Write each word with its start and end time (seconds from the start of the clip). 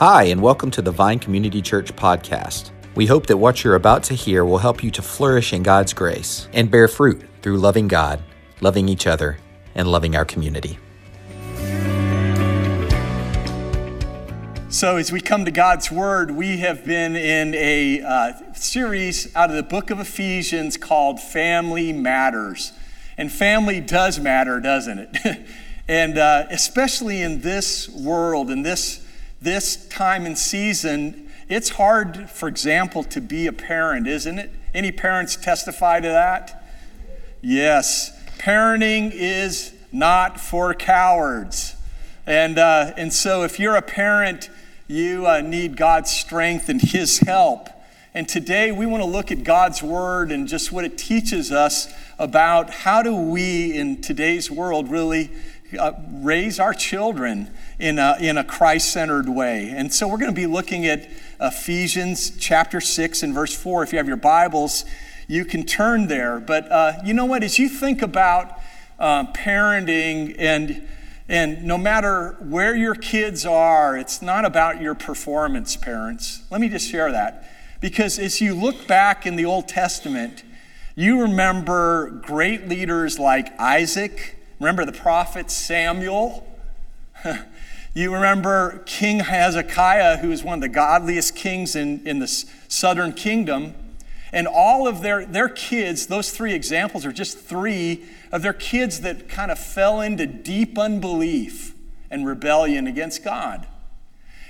Hi, 0.00 0.22
and 0.22 0.40
welcome 0.40 0.70
to 0.70 0.80
the 0.80 0.90
Vine 0.90 1.18
Community 1.18 1.60
Church 1.60 1.94
podcast. 1.94 2.70
We 2.94 3.04
hope 3.04 3.26
that 3.26 3.36
what 3.36 3.62
you're 3.62 3.74
about 3.74 4.02
to 4.04 4.14
hear 4.14 4.46
will 4.46 4.56
help 4.56 4.82
you 4.82 4.90
to 4.92 5.02
flourish 5.02 5.52
in 5.52 5.62
God's 5.62 5.92
grace 5.92 6.48
and 6.54 6.70
bear 6.70 6.88
fruit 6.88 7.22
through 7.42 7.58
loving 7.58 7.86
God, 7.86 8.22
loving 8.62 8.88
each 8.88 9.06
other, 9.06 9.36
and 9.74 9.86
loving 9.86 10.16
our 10.16 10.24
community. 10.24 10.78
So, 14.70 14.96
as 14.96 15.12
we 15.12 15.20
come 15.20 15.44
to 15.44 15.50
God's 15.50 15.92
Word, 15.92 16.30
we 16.30 16.56
have 16.60 16.86
been 16.86 17.14
in 17.14 17.54
a 17.54 18.00
uh, 18.00 18.54
series 18.54 19.36
out 19.36 19.50
of 19.50 19.56
the 19.56 19.62
book 19.62 19.90
of 19.90 20.00
Ephesians 20.00 20.78
called 20.78 21.20
Family 21.20 21.92
Matters. 21.92 22.72
And 23.18 23.30
family 23.30 23.82
does 23.82 24.18
matter, 24.18 24.60
doesn't 24.60 24.98
it? 24.98 25.46
and 25.88 26.16
uh, 26.16 26.46
especially 26.48 27.20
in 27.20 27.42
this 27.42 27.86
world, 27.86 28.50
in 28.50 28.62
this 28.62 29.06
this 29.40 29.88
time 29.88 30.26
and 30.26 30.36
season, 30.36 31.28
it's 31.48 31.70
hard, 31.70 32.30
for 32.30 32.48
example, 32.48 33.02
to 33.04 33.20
be 33.20 33.46
a 33.46 33.52
parent, 33.52 34.06
isn't 34.06 34.38
it? 34.38 34.50
Any 34.74 34.92
parents 34.92 35.36
testify 35.36 36.00
to 36.00 36.08
that? 36.08 36.64
Yes. 37.40 38.12
Parenting 38.38 39.10
is 39.12 39.72
not 39.92 40.38
for 40.38 40.74
cowards. 40.74 41.74
And, 42.26 42.58
uh, 42.58 42.92
and 42.96 43.12
so, 43.12 43.42
if 43.42 43.58
you're 43.58 43.76
a 43.76 43.82
parent, 43.82 44.50
you 44.86 45.26
uh, 45.26 45.40
need 45.40 45.76
God's 45.76 46.10
strength 46.10 46.68
and 46.68 46.80
His 46.80 47.20
help. 47.20 47.68
And 48.12 48.28
today, 48.28 48.72
we 48.72 48.86
want 48.86 49.02
to 49.02 49.08
look 49.08 49.32
at 49.32 49.42
God's 49.42 49.82
Word 49.82 50.30
and 50.30 50.46
just 50.46 50.70
what 50.70 50.84
it 50.84 50.98
teaches 50.98 51.50
us 51.50 51.92
about 52.18 52.70
how 52.70 53.02
do 53.02 53.14
we, 53.14 53.76
in 53.76 54.02
today's 54.02 54.50
world, 54.50 54.90
really 54.90 55.30
uh, 55.78 55.92
raise 56.10 56.58
our 56.58 56.74
children 56.74 57.50
in 57.78 57.98
a, 57.98 58.16
in 58.20 58.38
a 58.38 58.44
Christ 58.44 58.92
centered 58.92 59.28
way. 59.28 59.70
And 59.70 59.92
so 59.92 60.08
we're 60.08 60.18
going 60.18 60.30
to 60.30 60.40
be 60.40 60.46
looking 60.46 60.86
at 60.86 61.08
Ephesians 61.40 62.30
chapter 62.38 62.80
6 62.80 63.22
and 63.22 63.34
verse 63.34 63.54
4. 63.54 63.82
If 63.82 63.92
you 63.92 63.98
have 63.98 64.08
your 64.08 64.16
Bibles, 64.16 64.84
you 65.28 65.44
can 65.44 65.64
turn 65.64 66.08
there. 66.08 66.40
But 66.40 66.70
uh, 66.70 66.92
you 67.04 67.14
know 67.14 67.24
what? 67.24 67.42
As 67.42 67.58
you 67.58 67.68
think 67.68 68.02
about 68.02 68.58
uh, 68.98 69.32
parenting 69.32 70.36
and 70.38 70.86
and 71.30 71.62
no 71.62 71.78
matter 71.78 72.36
where 72.40 72.74
your 72.74 72.96
kids 72.96 73.46
are, 73.46 73.96
it's 73.96 74.20
not 74.20 74.44
about 74.44 74.80
your 74.80 74.96
performance, 74.96 75.76
parents. 75.76 76.42
Let 76.50 76.60
me 76.60 76.68
just 76.68 76.90
share 76.90 77.12
that. 77.12 77.48
Because 77.80 78.18
as 78.18 78.40
you 78.40 78.52
look 78.52 78.88
back 78.88 79.26
in 79.26 79.36
the 79.36 79.44
Old 79.44 79.68
Testament, 79.68 80.42
you 80.96 81.22
remember 81.22 82.10
great 82.10 82.68
leaders 82.68 83.20
like 83.20 83.58
Isaac, 83.60 84.39
remember 84.60 84.84
the 84.84 84.92
prophet 84.92 85.50
Samuel, 85.50 86.46
You 87.92 88.14
remember 88.14 88.84
King 88.86 89.18
Hezekiah, 89.18 90.18
who 90.18 90.28
was 90.28 90.44
one 90.44 90.54
of 90.54 90.60
the 90.60 90.68
godliest 90.68 91.34
kings 91.34 91.74
in, 91.74 92.06
in 92.06 92.20
the 92.20 92.28
southern 92.28 93.12
kingdom. 93.12 93.74
And 94.32 94.46
all 94.46 94.86
of 94.86 95.02
their, 95.02 95.26
their 95.26 95.48
kids, 95.48 96.06
those 96.06 96.30
three 96.30 96.54
examples 96.54 97.04
are 97.04 97.12
just 97.12 97.36
three 97.36 98.04
of 98.30 98.42
their 98.42 98.52
kids 98.52 99.00
that 99.00 99.28
kind 99.28 99.50
of 99.50 99.58
fell 99.58 100.00
into 100.00 100.24
deep 100.24 100.78
unbelief 100.78 101.74
and 102.12 102.24
rebellion 102.24 102.86
against 102.86 103.24
God. 103.24 103.66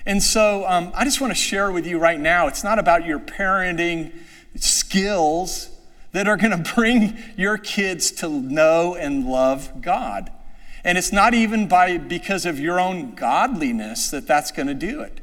And 0.04 0.22
so 0.22 0.66
um, 0.68 0.92
I 0.94 1.04
just 1.04 1.18
want 1.18 1.30
to 1.30 1.38
share 1.38 1.72
with 1.72 1.86
you 1.86 1.98
right 1.98 2.20
now 2.20 2.46
it's 2.46 2.64
not 2.64 2.78
about 2.78 3.06
your 3.06 3.18
parenting 3.18 4.12
skills 4.56 5.69
that 6.12 6.26
are 6.26 6.36
going 6.36 6.62
to 6.62 6.74
bring 6.74 7.18
your 7.36 7.56
kids 7.56 8.10
to 8.10 8.28
know 8.28 8.94
and 8.94 9.26
love 9.26 9.80
God. 9.80 10.30
And 10.82 10.96
it's 10.96 11.12
not 11.12 11.34
even 11.34 11.68
by 11.68 11.98
because 11.98 12.46
of 12.46 12.58
your 12.58 12.80
own 12.80 13.14
godliness 13.14 14.10
that 14.10 14.26
that's 14.26 14.50
going 14.50 14.68
to 14.68 14.74
do 14.74 15.00
it. 15.02 15.20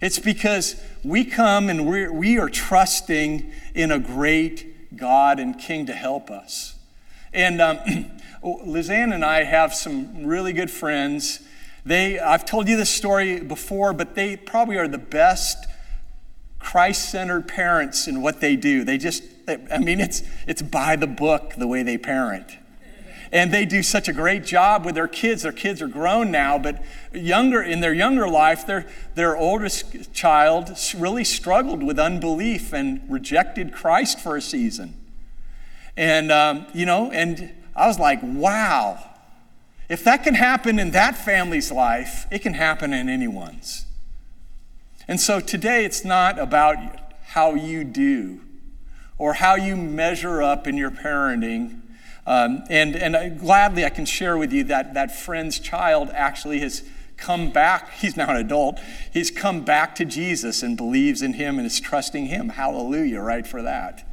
It's 0.00 0.18
because 0.18 0.80
we 1.02 1.24
come 1.24 1.68
and 1.68 1.86
we're, 1.86 2.12
we 2.12 2.38
are 2.38 2.48
trusting 2.48 3.50
in 3.74 3.90
a 3.90 3.98
great 3.98 4.96
God 4.96 5.40
and 5.40 5.58
King 5.58 5.86
to 5.86 5.92
help 5.92 6.30
us. 6.30 6.74
And 7.32 7.60
um, 7.60 7.78
Lizanne 8.44 9.14
and 9.14 9.24
I 9.24 9.44
have 9.44 9.74
some 9.74 10.24
really 10.24 10.52
good 10.52 10.70
friends. 10.70 11.40
They, 11.84 12.18
I've 12.18 12.44
told 12.44 12.68
you 12.68 12.76
this 12.76 12.90
story 12.90 13.40
before, 13.40 13.92
but 13.92 14.14
they 14.14 14.36
probably 14.36 14.76
are 14.76 14.88
the 14.88 14.98
best 14.98 15.66
Christ 16.58 17.10
centered 17.10 17.48
parents 17.48 18.08
in 18.08 18.22
what 18.22 18.40
they 18.40 18.56
do. 18.56 18.84
They 18.84 18.98
just, 18.98 19.22
I 19.48 19.78
mean, 19.78 20.00
it's, 20.00 20.22
it's 20.46 20.62
by 20.62 20.96
the 20.96 21.06
book 21.06 21.54
the 21.56 21.66
way 21.66 21.82
they 21.82 21.98
parent 21.98 22.58
and 23.32 23.52
they 23.52 23.64
do 23.64 23.82
such 23.82 24.08
a 24.08 24.12
great 24.12 24.44
job 24.44 24.84
with 24.84 24.94
their 24.94 25.08
kids. 25.08 25.42
Their 25.42 25.52
kids 25.52 25.82
are 25.82 25.88
grown 25.88 26.30
now, 26.30 26.58
but 26.58 26.82
younger 27.12 27.62
in 27.62 27.80
their 27.80 27.92
younger 27.92 28.28
life, 28.28 28.66
their, 28.66 28.86
their 29.14 29.36
oldest 29.36 30.12
child 30.12 30.70
really 30.96 31.24
struggled 31.24 31.82
with 31.82 31.98
unbelief 31.98 32.72
and 32.72 33.02
rejected 33.08 33.72
Christ 33.72 34.20
for 34.20 34.36
a 34.36 34.42
season. 34.42 34.94
And, 35.96 36.30
um, 36.32 36.66
you 36.72 36.86
know, 36.86 37.10
and 37.10 37.52
I 37.74 37.86
was 37.86 37.98
like, 37.98 38.20
wow, 38.22 39.04
if 39.88 40.04
that 40.04 40.24
can 40.24 40.34
happen 40.34 40.78
in 40.78 40.92
that 40.92 41.16
family's 41.16 41.72
life, 41.72 42.26
it 42.30 42.40
can 42.40 42.54
happen 42.54 42.92
in 42.92 43.08
anyone's. 43.08 43.84
And 45.06 45.20
so 45.20 45.40
today 45.40 45.84
it's 45.84 46.04
not 46.04 46.38
about 46.38 46.78
how 47.28 47.54
you 47.54 47.84
do 47.84 48.40
or 49.18 49.34
how 49.34 49.56
you 49.56 49.76
measure 49.76 50.42
up 50.42 50.66
in 50.66 50.76
your 50.76 50.90
parenting 50.90 51.82
um, 52.28 52.64
and 52.68 52.94
and 52.94 53.16
I, 53.16 53.30
gladly, 53.30 53.86
I 53.86 53.88
can 53.88 54.04
share 54.04 54.36
with 54.36 54.52
you 54.52 54.62
that 54.64 54.92
that 54.92 55.18
friend's 55.18 55.58
child 55.58 56.10
actually 56.12 56.60
has 56.60 56.84
come 57.16 57.50
back. 57.50 57.90
He's 58.00 58.18
now 58.18 58.28
an 58.28 58.36
adult. 58.36 58.78
He's 59.10 59.30
come 59.30 59.64
back 59.64 59.94
to 59.94 60.04
Jesus 60.04 60.62
and 60.62 60.76
believes 60.76 61.22
in 61.22 61.32
him 61.32 61.56
and 61.56 61.66
is 61.66 61.80
trusting 61.80 62.26
him. 62.26 62.50
Hallelujah, 62.50 63.20
right, 63.20 63.46
for 63.46 63.62
that. 63.62 64.06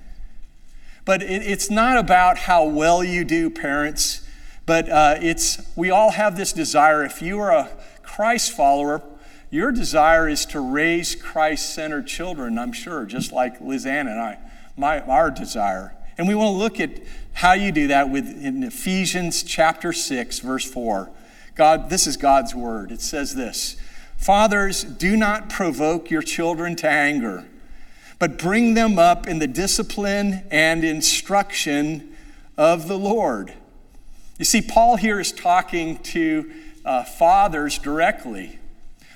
But 1.04 1.24
it, 1.24 1.44
it's 1.44 1.70
not 1.70 1.98
about 1.98 2.38
how 2.38 2.64
well 2.64 3.04
you 3.04 3.26
do, 3.26 3.50
parents, 3.50 4.26
but 4.66 4.88
uh, 4.88 5.18
it's 5.22 5.62
we 5.76 5.92
all 5.92 6.12
have 6.12 6.38
this 6.38 6.54
desire. 6.54 7.04
If 7.04 7.22
you 7.22 7.38
are 7.42 7.52
a 7.52 7.70
Christ 8.02 8.54
follower, 8.54 9.04
your 9.52 9.74
desire 9.74 10.30
is 10.30 10.46
to 10.48 10.62
raise 10.62 11.16
Christ 11.16 11.76
centered 11.76 12.08
children, 12.08 12.58
I'm 12.58 12.72
sure, 12.72 13.06
just 13.06 13.34
like 13.34 13.60
Lizanne 13.60 14.10
and 14.10 14.22
I, 14.22 14.38
my, 14.78 15.00
our 15.02 15.32
desire. 15.32 15.96
And 16.18 16.28
we 16.28 16.36
want 16.36 16.54
to 16.54 16.58
look 16.58 16.80
at 16.80 17.02
how 17.34 17.54
you 17.54 17.72
do 17.72 17.88
that 17.88 18.10
with 18.10 18.28
in 18.44 18.64
Ephesians 18.64 19.44
chapter 19.44 19.92
6 19.92 20.40
verse 20.40 20.66
4. 20.66 21.10
God, 21.56 21.90
this 21.90 22.08
is 22.08 22.18
God's 22.18 22.54
word. 22.54 22.92
It 22.92 23.02
says 23.02 23.36
this, 23.36 23.78
"Fathers, 24.18 24.84
do 24.84 25.16
not 25.16 25.50
provoke 25.50 26.10
your 26.10 26.22
children 26.22 26.76
to 26.78 26.90
anger, 26.90 27.46
but 28.20 28.38
bring 28.38 28.74
them 28.74 28.98
up 28.98 29.28
in 29.28 29.40
the 29.40 29.48
discipline 29.48 30.44
and 30.52 30.84
instruction 30.84 32.16
of 32.58 32.88
the 32.88 32.98
Lord." 32.98 33.54
You 34.38 34.46
see, 34.46 34.62
Paul 34.62 34.98
here 34.98 35.20
is 35.20 35.32
talking 35.32 35.98
to 36.00 36.52
uh, 36.84 37.04
fathers 37.04 37.78
directly, 37.78 38.60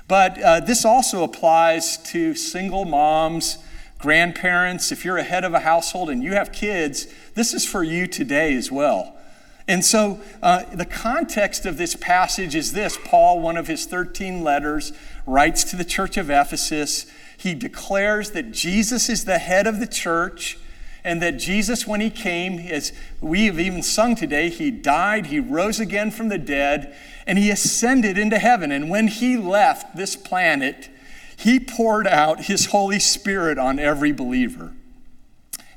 but 0.07 0.41
uh, 0.41 0.59
this 0.61 0.85
also 0.85 1.23
applies 1.23 1.97
to 1.97 2.35
single 2.35 2.85
moms 2.85 3.57
grandparents, 3.99 4.91
if 4.91 5.05
you're 5.05 5.17
a 5.17 5.23
head 5.23 5.43
of 5.43 5.53
a 5.53 5.59
household 5.59 6.09
and 6.09 6.23
you 6.23 6.33
have 6.33 6.51
kids, 6.51 7.07
this 7.35 7.53
is 7.53 7.65
for 7.65 7.83
you 7.83 8.07
today 8.07 8.55
as 8.55 8.71
well. 8.71 9.15
And 9.67 9.85
so, 9.85 10.19
uh, 10.41 10.63
the 10.73 10.85
context 10.85 11.67
of 11.67 11.77
this 11.77 11.95
passage 11.95 12.55
is 12.55 12.73
this 12.73 12.97
Paul, 13.05 13.39
one 13.39 13.55
of 13.55 13.67
his 13.67 13.85
13 13.85 14.43
letters, 14.43 14.93
writes 15.27 15.63
to 15.65 15.75
the 15.75 15.85
church 15.85 16.17
of 16.17 16.31
Ephesus. 16.31 17.05
He 17.37 17.53
declares 17.53 18.31
that 18.31 18.51
Jesus 18.51 19.09
is 19.09 19.25
the 19.25 19.37
head 19.37 19.67
of 19.67 19.79
the 19.79 19.85
church 19.85 20.57
and 21.03 21.21
that 21.21 21.37
Jesus, 21.37 21.85
when 21.85 22.01
he 22.01 22.09
came, 22.09 22.59
as 22.59 22.91
we 23.21 23.45
have 23.45 23.59
even 23.59 23.83
sung 23.83 24.15
today, 24.15 24.49
he 24.49 24.71
died, 24.71 25.27
he 25.27 25.39
rose 25.39 25.79
again 25.79 26.11
from 26.11 26.29
the 26.29 26.37
dead, 26.37 26.93
and 27.25 27.37
he 27.37 27.49
ascended 27.51 28.17
into 28.17 28.37
heaven. 28.37 28.71
And 28.71 28.89
when 28.89 29.07
he 29.07 29.37
left 29.37 29.95
this 29.95 30.15
planet, 30.15 30.89
he 31.39 31.57
poured 31.57 32.05
out 32.05 32.45
his 32.45 32.65
Holy 32.65 32.99
Spirit 32.99 33.57
on 33.57 33.79
every 33.79 34.11
believer. 34.11 34.73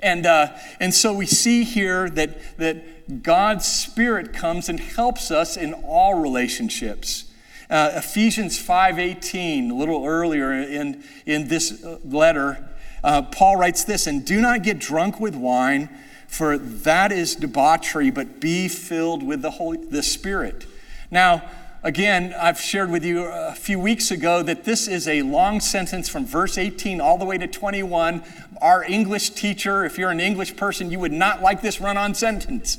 And, 0.01 0.27
uh, 0.27 0.49
and 0.81 0.93
so 0.93 1.13
we 1.13 1.27
see 1.27 1.63
here 1.63 2.11
that, 2.11 2.59
that 2.59 3.23
God's 3.23 3.65
Spirit 3.65 4.33
comes 4.33 4.69
and 4.69 4.81
helps 4.81 5.31
us 5.31 5.57
in 5.57 5.73
all 5.73 6.21
relationships. 6.21 7.31
Uh, 7.71 7.93
Ephesians 7.95 8.59
5.18, 8.59 9.71
a 9.71 9.75
little 9.75 10.05
earlier 10.05 10.53
in, 10.53 11.05
in 11.27 11.47
this 11.47 11.85
uh, 11.85 12.01
letter, 12.05 12.69
uh, 13.05 13.23
Paul 13.23 13.55
writes 13.55 13.85
this, 13.85 14.09
And 14.09 14.25
do 14.25 14.41
not 14.41 14.65
get 14.65 14.81
drunk 14.81 15.21
with 15.21 15.37
wine, 15.37 15.89
for 16.27 16.59
that 16.59 17.13
is 17.13 17.37
debauchery, 17.37 18.11
but 18.11 18.41
be 18.41 18.67
filled 18.67 19.23
with 19.23 19.43
the, 19.43 19.53
Holy, 19.53 19.79
the 19.79 20.03
Spirit. 20.03 20.67
Now, 21.09 21.49
Again, 21.85 22.33
I've 22.41 22.61
shared 22.61 22.93
with 22.93 23.05
you 23.05 23.25
a 23.25 23.57
few 23.57 23.77
weeks 23.77 24.13
ago 24.13 24.41
that 24.45 24.63
this 24.63 24.87
is 24.87 25.09
a 25.09 25.23
long 25.23 25.59
sentence 25.59 26.09
from 26.09 26.25
verse 26.25 26.57
18 26.57 27.01
all 27.01 27.19
the 27.19 27.25
way 27.25 27.39
to 27.39 27.49
21. 27.49 28.23
Our 28.61 28.85
English 28.85 29.31
teacher, 29.31 29.85
if 29.85 29.99
you're 29.99 30.13
an 30.13 30.21
English 30.21 30.57
person, 30.57 30.93
you 30.93 31.01
would 31.01 31.11
not 31.11 31.43
like 31.43 31.61
this 31.61 31.81
run 31.81 31.97
on 31.97 32.15
sentence. 32.15 32.79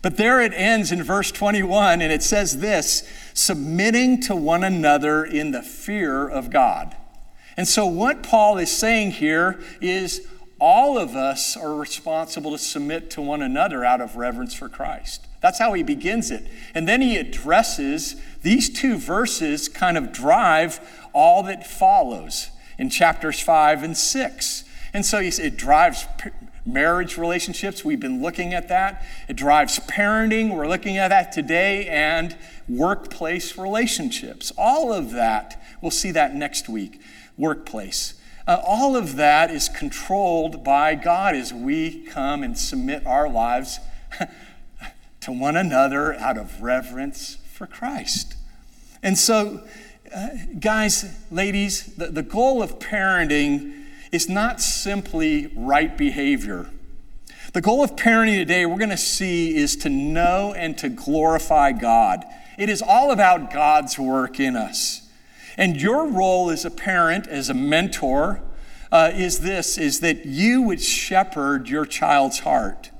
But 0.00 0.16
there 0.16 0.40
it 0.40 0.54
ends 0.54 0.92
in 0.92 1.02
verse 1.02 1.30
21, 1.30 2.00
and 2.00 2.10
it 2.10 2.22
says 2.22 2.60
this 2.60 3.06
submitting 3.34 4.22
to 4.22 4.34
one 4.34 4.64
another 4.64 5.22
in 5.22 5.50
the 5.50 5.62
fear 5.62 6.26
of 6.26 6.48
God. 6.48 6.96
And 7.54 7.68
so, 7.68 7.84
what 7.84 8.22
Paul 8.22 8.56
is 8.56 8.70
saying 8.70 9.10
here 9.10 9.60
is 9.82 10.26
all 10.58 10.96
of 10.96 11.14
us 11.14 11.54
are 11.54 11.74
responsible 11.74 12.52
to 12.52 12.58
submit 12.58 13.10
to 13.10 13.20
one 13.20 13.42
another 13.42 13.84
out 13.84 14.00
of 14.00 14.16
reverence 14.16 14.54
for 14.54 14.70
Christ. 14.70 15.27
That's 15.40 15.58
how 15.58 15.72
he 15.74 15.82
begins 15.82 16.30
it. 16.30 16.46
And 16.74 16.88
then 16.88 17.00
he 17.00 17.16
addresses 17.16 18.16
these 18.42 18.68
two 18.68 18.96
verses, 18.96 19.68
kind 19.68 19.96
of 19.96 20.12
drive 20.12 20.80
all 21.12 21.42
that 21.44 21.66
follows 21.66 22.50
in 22.78 22.90
chapters 22.90 23.40
5 23.40 23.82
and 23.82 23.96
6. 23.96 24.64
And 24.92 25.04
so 25.04 25.20
it 25.20 25.56
drives 25.56 26.06
marriage 26.64 27.16
relationships. 27.16 27.84
We've 27.84 28.00
been 28.00 28.22
looking 28.22 28.52
at 28.54 28.68
that. 28.68 29.04
It 29.28 29.36
drives 29.36 29.78
parenting. 29.80 30.54
We're 30.54 30.68
looking 30.68 30.96
at 30.96 31.08
that 31.08 31.32
today 31.32 31.86
and 31.86 32.36
workplace 32.68 33.56
relationships. 33.56 34.52
All 34.56 34.92
of 34.92 35.12
that, 35.12 35.62
we'll 35.80 35.90
see 35.90 36.10
that 36.12 36.34
next 36.34 36.68
week. 36.68 37.00
Workplace. 37.36 38.14
Uh, 38.46 38.60
all 38.64 38.96
of 38.96 39.16
that 39.16 39.50
is 39.50 39.68
controlled 39.68 40.64
by 40.64 40.94
God 40.94 41.34
as 41.34 41.52
we 41.52 42.04
come 42.06 42.42
and 42.42 42.56
submit 42.56 43.06
our 43.06 43.28
lives 43.28 43.78
to 45.28 45.32
one 45.32 45.58
another 45.58 46.14
out 46.14 46.38
of 46.38 46.62
reverence 46.62 47.36
for 47.52 47.66
Christ. 47.66 48.34
And 49.02 49.18
so, 49.18 49.62
uh, 50.14 50.28
guys, 50.58 51.04
ladies, 51.30 51.94
the, 51.96 52.06
the 52.06 52.22
goal 52.22 52.62
of 52.62 52.78
parenting 52.78 53.84
is 54.10 54.26
not 54.26 54.58
simply 54.58 55.52
right 55.54 55.98
behavior. 55.98 56.70
The 57.52 57.60
goal 57.60 57.84
of 57.84 57.94
parenting 57.94 58.38
today, 58.38 58.64
we're 58.64 58.78
going 58.78 58.88
to 58.88 58.96
see, 58.96 59.54
is 59.54 59.76
to 59.76 59.90
know 59.90 60.54
and 60.56 60.78
to 60.78 60.88
glorify 60.88 61.72
God. 61.72 62.24
It 62.56 62.70
is 62.70 62.80
all 62.80 63.10
about 63.10 63.52
God's 63.52 63.98
work 63.98 64.40
in 64.40 64.56
us. 64.56 65.10
And 65.58 65.78
your 65.78 66.06
role 66.06 66.48
as 66.48 66.64
a 66.64 66.70
parent, 66.70 67.26
as 67.26 67.50
a 67.50 67.54
mentor, 67.54 68.40
uh, 68.90 69.10
is 69.12 69.40
this 69.40 69.76
is 69.76 70.00
that 70.00 70.24
you 70.24 70.62
would 70.62 70.80
shepherd 70.80 71.68
your 71.68 71.84
child's 71.84 72.38
heart. 72.38 72.90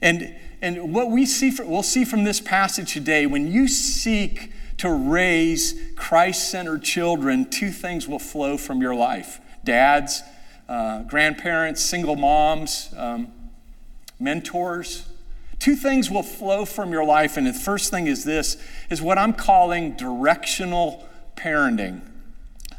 And, 0.00 0.34
and 0.60 0.92
what 0.92 1.10
we 1.10 1.26
see 1.26 1.50
from, 1.50 1.68
we'll 1.68 1.82
see 1.82 2.04
from 2.04 2.24
this 2.24 2.40
passage 2.40 2.92
today, 2.92 3.26
when 3.26 3.50
you 3.50 3.68
seek 3.68 4.52
to 4.78 4.90
raise 4.90 5.74
Christ 5.96 6.50
centered 6.50 6.82
children, 6.82 7.48
two 7.50 7.70
things 7.70 8.08
will 8.08 8.18
flow 8.18 8.56
from 8.56 8.80
your 8.80 8.94
life 8.94 9.40
dads, 9.64 10.22
uh, 10.68 11.02
grandparents, 11.02 11.82
single 11.82 12.16
moms, 12.16 12.92
um, 12.96 13.32
mentors. 14.18 15.06
Two 15.58 15.74
things 15.74 16.10
will 16.10 16.22
flow 16.22 16.64
from 16.64 16.92
your 16.92 17.04
life, 17.04 17.36
and 17.36 17.46
the 17.46 17.52
first 17.52 17.90
thing 17.90 18.06
is 18.06 18.24
this 18.24 18.56
is 18.88 19.02
what 19.02 19.18
I'm 19.18 19.32
calling 19.32 19.96
directional 19.96 21.06
parenting. 21.36 22.00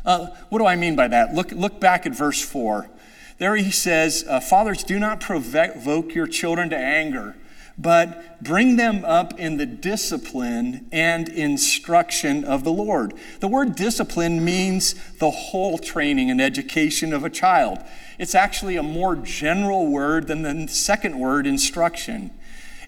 Uh, 0.05 0.27
what 0.49 0.59
do 0.59 0.65
I 0.65 0.75
mean 0.75 0.95
by 0.95 1.07
that? 1.09 1.33
Look, 1.33 1.51
look 1.51 1.79
back 1.79 2.05
at 2.05 2.15
verse 2.15 2.41
4. 2.41 2.89
There 3.37 3.55
he 3.55 3.71
says, 3.71 4.25
uh, 4.27 4.39
Fathers, 4.39 4.83
do 4.83 4.99
not 4.99 5.19
provoke 5.19 6.13
your 6.13 6.27
children 6.27 6.69
to 6.69 6.77
anger, 6.77 7.35
but 7.79 8.43
bring 8.43 8.75
them 8.75 9.05
up 9.05 9.39
in 9.39 9.55
the 9.55 9.65
discipline 9.65 10.85
and 10.91 11.29
instruction 11.29 12.43
of 12.43 12.65
the 12.65 12.71
Lord. 12.71 13.13
The 13.39 13.47
word 13.47 13.75
discipline 13.75 14.43
means 14.43 14.95
the 15.19 15.31
whole 15.31 15.77
training 15.77 16.29
and 16.29 16.41
education 16.41 17.13
of 17.13 17.23
a 17.23 17.29
child. 17.29 17.79
It's 18.17 18.35
actually 18.35 18.75
a 18.75 18.83
more 18.83 19.15
general 19.15 19.87
word 19.87 20.27
than 20.27 20.41
the 20.41 20.67
second 20.67 21.17
word, 21.17 21.47
instruction. 21.47 22.31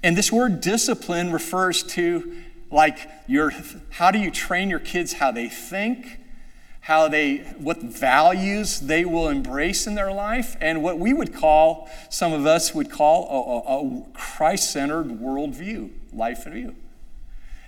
And 0.04 0.18
this 0.18 0.32
word 0.32 0.60
discipline 0.60 1.32
refers 1.32 1.84
to 1.84 2.36
like 2.70 3.10
your 3.28 3.54
how 3.92 4.12
do 4.12 4.20
you 4.20 4.32
train 4.32 4.70
your 4.70 4.80
kids 4.80 5.14
how 5.14 5.32
they 5.32 5.50
think 5.50 6.21
how 6.82 7.08
they, 7.08 7.38
what 7.60 7.80
values 7.82 8.80
they 8.80 9.06
will 9.06 9.30
embrace 9.30 9.86
in 9.86 9.94
their 9.96 10.12
life, 10.12 10.58
and 10.60 10.82
what 10.82 10.98
we 10.98 11.14
would 11.14 11.34
call, 11.34 11.90
some 12.10 12.34
of 12.34 12.46
us 12.46 12.74
would 12.74 12.90
call 12.90 13.28
a, 13.30 13.72
a, 13.72 13.88
a 13.88 14.04
Christ 14.14 14.72
centered 14.72 15.08
worldview, 15.08 15.92
life 16.12 16.46
and 16.46 16.56
view. 16.56 16.76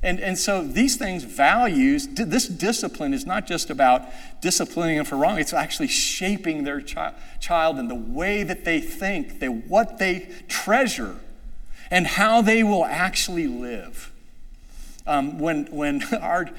And, 0.01 0.19
and 0.19 0.37
so 0.37 0.61
these 0.61 0.97
things, 0.97 1.23
values, 1.23 2.07
this 2.07 2.47
discipline 2.47 3.13
is 3.13 3.25
not 3.25 3.47
just 3.47 3.69
about 3.69 4.03
disciplining 4.41 4.97
them 4.97 5.05
for 5.05 5.15
wrong, 5.15 5.39
it's 5.39 5.53
actually 5.53 5.87
shaping 5.87 6.65
their 6.65 6.81
chi- 6.81 7.13
child 7.39 7.79
in 7.79 7.87
the 7.87 7.95
way 7.95 8.43
that 8.43 8.65
they 8.65 8.81
think, 8.81 9.39
they, 9.39 9.47
what 9.47 9.99
they 9.99 10.27
treasure, 10.49 11.15
and 11.89 12.05
how 12.05 12.41
they 12.41 12.63
will 12.63 12.83
actually 12.83 13.47
live. 13.47 14.11
Um, 15.05 15.39
when, 15.39 15.65
when 15.67 16.03
our 16.21 16.49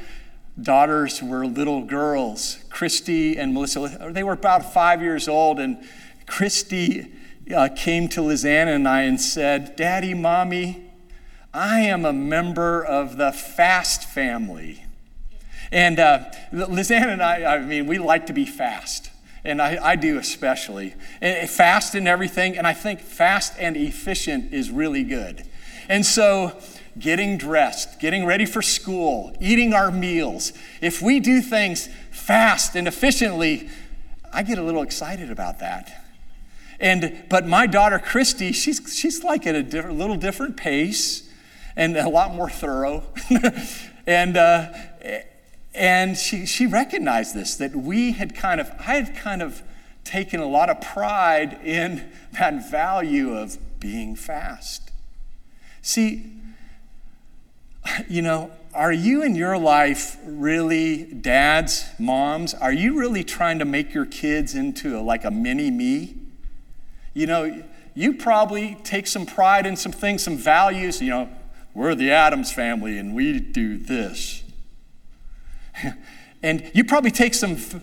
daughters 0.61 1.23
were 1.23 1.47
little 1.47 1.83
girls, 1.83 2.59
Christy 2.71 3.37
and 3.37 3.55
Melissa. 3.55 4.11
They 4.11 4.23
were 4.23 4.33
about 4.33 4.73
five 4.73 5.03
years 5.03 5.29
old, 5.29 5.59
and 5.59 5.79
Christy 6.27 7.13
uh, 7.55 7.69
came 7.77 8.09
to 8.09 8.21
Lizanne 8.21 8.75
and 8.75 8.89
I 8.89 9.03
and 9.03 9.21
said, 9.21 9.77
Daddy, 9.77 10.15
Mommy, 10.15 10.91
I 11.53 11.81
am 11.81 12.05
a 12.05 12.13
member 12.13 12.85
of 12.85 13.17
the 13.17 13.33
fast 13.33 14.05
family. 14.05 14.85
And 15.71 15.99
uh, 15.99 16.25
Lizanne 16.53 17.13
and 17.13 17.23
I, 17.23 17.57
I 17.57 17.59
mean, 17.61 17.87
we 17.87 17.99
like 17.99 18.27
to 18.27 18.33
be 18.33 18.47
fast. 18.47 19.11
And 19.45 19.61
I, 19.61 19.79
I 19.83 19.97
do 19.97 20.19
especially. 20.19 20.95
And 21.21 21.49
fast 21.51 21.95
and 21.95 22.09
everything. 22.09 22.57
And 22.57 22.67
I 22.67 22.73
think 22.73 23.01
fast 23.01 23.55
and 23.59 23.77
efficient 23.77 24.53
is 24.53 24.71
really 24.71 25.05
good. 25.05 25.45
And 25.89 26.07
so 26.07 26.59
getting 26.99 27.37
dressed, 27.37 28.01
getting 28.01 28.25
ready 28.25 28.47
for 28.47 28.63
school, 28.63 29.37
eating 29.41 29.75
our 29.75 29.91
meals, 29.91 30.53
if 30.81 31.03
we 31.03 31.21
do 31.21 31.41
things 31.41 31.89
fast 32.11 32.77
and 32.77 32.87
efficiently, 32.87 33.69
I 34.33 34.43
get 34.43 34.59
a 34.59 34.63
little 34.63 34.83
excited 34.83 35.31
about 35.31 35.61
that. 35.61 36.05
And 36.81 37.25
but 37.29 37.47
my 37.47 37.67
daughter 37.67 37.99
Christy, 37.99 38.53
she's 38.53 38.97
she's 38.97 39.23
like 39.23 39.47
at 39.47 39.55
a 39.55 39.93
little 39.93 40.17
different 40.17 40.57
pace, 40.57 41.29
and 41.77 41.97
a 41.97 42.09
lot 42.09 42.35
more 42.35 42.51
thorough, 42.51 43.05
and 44.07 44.37
uh, 44.37 44.73
and 45.73 46.17
she 46.17 46.47
she 46.47 46.67
recognized 46.67 47.35
this 47.35 47.55
that 47.57 47.77
we 47.77 48.13
had 48.13 48.35
kind 48.35 48.61
of 48.61 48.71
I 48.81 48.95
had 48.95 49.17
kind 49.17 49.41
of 49.41 49.63
taken 50.03 50.41
a 50.41 50.47
lot 50.47 50.69
of 50.69 50.81
pride 50.81 51.59
in 51.65 52.11
that 52.33 52.71
value 52.71 53.37
of 53.37 53.57
being 53.81 54.17
fast. 54.17 54.91
See, 55.81 56.33
you 58.09 58.23
know, 58.23 58.51
are 58.75 58.93
you 58.93 59.23
in 59.23 59.37
your 59.37 59.57
life 59.57 60.19
really, 60.25 61.05
dads, 61.05 61.87
moms, 61.99 62.55
are 62.55 62.73
you 62.73 62.99
really 62.99 63.23
trying 63.23 63.61
to 63.61 63.65
make 63.65 63.95
your 63.95 64.07
kids 64.07 64.55
into 64.55 64.99
a, 64.99 65.01
like 65.01 65.25
a 65.25 65.31
mini 65.31 65.71
me? 65.71 66.17
You 67.13 67.27
know, 67.27 67.63
you 67.95 68.15
probably 68.15 68.77
take 68.83 69.07
some 69.07 69.27
pride 69.27 69.67
in 69.67 69.77
some 69.77 69.93
things, 69.93 70.25
some 70.25 70.37
values. 70.37 71.01
You 71.01 71.11
know, 71.11 71.29
we're 71.73 71.95
the 71.95 72.11
Adams 72.11 72.53
family 72.53 72.99
and 72.99 73.15
we 73.15 73.39
do 73.39 73.79
this. 73.79 74.43
and 76.43 76.71
you 76.75 76.85
probably 76.85 77.13
take 77.13 77.35
some 77.35 77.53
f- 77.53 77.77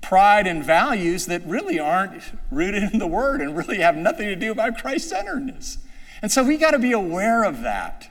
pride 0.00 0.46
and 0.46 0.64
values 0.64 1.26
that 1.26 1.44
really 1.46 1.78
aren't 1.78 2.22
rooted 2.50 2.82
in 2.84 2.98
the 2.98 3.06
Word 3.06 3.42
and 3.42 3.56
really 3.56 3.78
have 3.78 3.96
nothing 3.96 4.26
to 4.26 4.36
do 4.36 4.50
about 4.50 4.78
Christ 4.78 5.10
centeredness. 5.10 5.78
And 6.22 6.32
so 6.32 6.42
we 6.42 6.56
got 6.56 6.72
to 6.72 6.78
be 6.78 6.92
aware 6.92 7.44
of 7.44 7.62
that. 7.62 8.09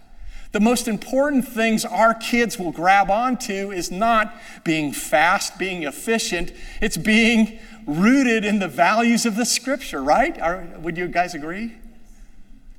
The 0.51 0.59
most 0.59 0.87
important 0.87 1.47
things 1.47 1.85
our 1.85 2.13
kids 2.13 2.57
will 2.57 2.71
grab 2.71 3.11
onto 3.11 3.71
is 3.71 3.91
not 3.91 4.35
being 4.63 4.91
fast, 4.91 5.59
being 5.59 5.83
efficient, 5.83 6.51
it's 6.81 6.97
being 6.97 7.59
rooted 7.85 8.43
in 8.43 8.59
the 8.59 8.67
values 8.67 9.25
of 9.25 9.35
the 9.35 9.45
scripture, 9.45 10.03
right? 10.03 10.39
Are, 10.39 10.67
would 10.79 10.97
you 10.97 11.07
guys 11.07 11.35
agree? 11.35 11.75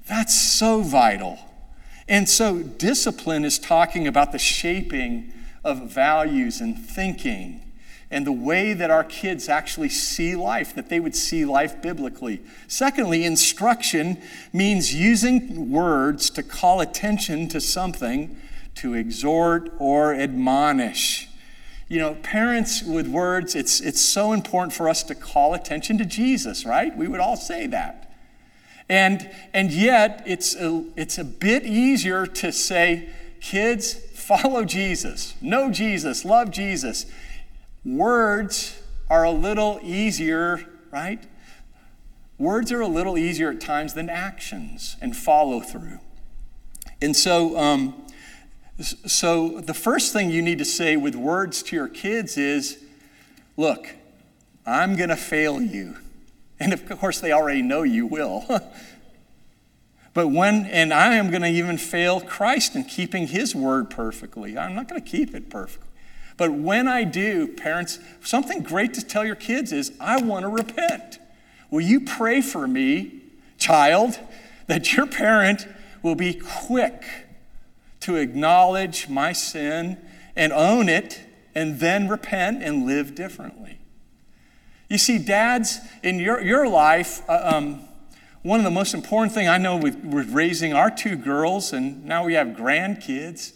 That's 0.09 0.39
so 0.39 0.83
vital. 0.83 1.39
And 2.09 2.29
so, 2.29 2.59
discipline 2.59 3.45
is 3.45 3.59
talking 3.59 4.09
about 4.09 4.33
the 4.33 4.39
shaping 4.39 5.33
of 5.63 5.93
values 5.93 6.61
and 6.61 6.77
thinking 6.77 7.63
and 8.11 8.27
the 8.27 8.33
way 8.33 8.73
that 8.73 8.91
our 8.91 9.05
kids 9.05 9.49
actually 9.49 9.89
see 9.89 10.35
life, 10.35 10.75
that 10.75 10.89
they 10.89 10.99
would 10.99 11.15
see 11.15 11.45
life 11.45 11.81
biblically. 11.81 12.41
Secondly, 12.67 13.25
instruction 13.25 14.21
means 14.53 14.93
using 14.93 15.71
words 15.71 16.29
to 16.31 16.43
call 16.43 16.81
attention 16.81 17.49
to 17.49 17.61
something, 17.61 18.37
to 18.75 18.95
exhort 18.95 19.73
or 19.79 20.13
admonish. 20.13 21.29
You 21.87 21.99
know, 21.99 22.15
parents 22.17 22.83
with 22.83 23.07
words, 23.07 23.55
it's, 23.55 23.81
it's 23.81 24.01
so 24.01 24.33
important 24.33 24.73
for 24.73 24.89
us 24.89 25.03
to 25.05 25.15
call 25.15 25.55
attention 25.55 25.99
to 25.99 26.05
Jesus, 26.05 26.65
right? 26.65 26.97
We 26.97 27.07
would 27.07 27.21
all 27.21 27.37
say 27.37 27.69
that. 27.69 28.13
And, 28.89 29.31
and 29.55 29.71
yet, 29.71 30.25
it's 30.27 30.57
a, 30.57 30.85
it's 30.97 31.17
a 31.17 31.25
bit 31.25 31.65
easier 31.65 32.27
to 32.27 32.51
say, 32.51 33.09
kids, 33.41 33.95
follow 33.95 34.65
Jesus, 34.65 35.35
know 35.41 35.71
Jesus, 35.71 36.25
love 36.25 36.51
Jesus. 36.51 37.07
Words 37.85 38.79
are 39.09 39.25
a 39.25 39.31
little 39.31 39.81
easier, 39.83 40.67
right? 40.91 41.23
Words 42.39 42.73
are 42.73 42.81
a 42.81 42.89
little 42.89 43.19
easier 43.19 43.51
at 43.51 43.61
times 43.61 43.95
than 43.95 44.09
actions 44.09 44.97
and 45.01 45.17
follow 45.17 45.61
through. 45.61 45.99
And 47.03 47.17
so, 47.17 47.59
um, 47.59 48.07
so 48.81 49.61
the 49.61 49.75
first 49.75 50.13
thing 50.13 50.31
you 50.31 50.43
need 50.43 50.59
to 50.59 50.65
say 50.65 50.97
with 50.97 51.15
words 51.15 51.63
to 51.65 51.77
your 51.77 51.89
kids 51.89 52.37
is, 52.37 52.83
look, 53.57 53.95
I'm 54.67 54.97
going 54.97 55.09
to 55.09 55.17
fail 55.17 55.61
you. 55.61 55.97
And 56.59 56.73
of 56.75 56.87
course, 56.99 57.21
they 57.21 57.33
already 57.33 57.63
know 57.63 57.83
you 57.83 58.07
will. 58.07 58.45
but 60.15 60.29
when, 60.29 60.67
and 60.67 60.93
I 60.93 61.15
am 61.15 61.31
going 61.31 61.43
to 61.43 61.49
even 61.49 61.79
fail 61.79 62.21
Christ 62.21 62.77
in 62.77 62.85
keeping 62.85 63.29
his 63.29 63.55
word 63.55 63.89
perfectly. 63.89 64.59
I'm 64.59 64.75
not 64.75 64.89
going 64.89 65.03
to 65.03 65.09
keep 65.09 65.35
it 65.35 65.49
perfectly. 65.49 65.90
But 66.41 66.53
when 66.53 66.89
I 66.89 67.05
do, 67.05 67.49
parents, 67.49 67.99
something 68.23 68.63
great 68.63 68.95
to 68.95 69.05
tell 69.05 69.27
your 69.27 69.35
kids 69.35 69.73
is, 69.73 69.93
I 70.01 70.23
want 70.23 70.45
to 70.45 70.49
repent. 70.49 71.19
Will 71.71 71.83
you 71.83 72.01
pray 72.01 72.41
for 72.41 72.67
me, 72.67 73.21
child, 73.59 74.19
that 74.67 74.95
your 74.95 75.07
parent 75.07 75.69
will 76.03 76.15
be 76.15 76.33
quick 76.33 77.05
to 78.01 78.17
acknowledge 78.17 79.07
my 79.07 79.35
sin 79.35 79.99
and 80.35 80.51
own 80.55 80.89
it 80.89 81.21
and 81.55 81.79
then 81.79 82.09
repent 82.09 82.63
and 82.63 82.87
live 82.87 83.15
differently? 83.15 83.79
You 84.89 84.97
see, 84.97 85.19
dads, 85.19 85.81
in 86.03 86.19
your, 86.19 86.41
your 86.41 86.67
life, 86.67 87.21
uh, 87.29 87.53
um, 87.55 87.83
one 88.41 88.59
of 88.59 88.65
the 88.65 88.71
most 88.71 88.95
important 88.95 89.35
thing 89.35 89.47
I 89.47 89.59
know 89.59 89.77
with, 89.77 90.03
with 90.03 90.31
raising 90.31 90.73
our 90.73 90.91
two 90.91 91.17
girls, 91.17 91.75
and 91.75 92.03
now 92.07 92.25
we 92.25 92.33
have 92.33 92.47
grandkids, 92.47 93.53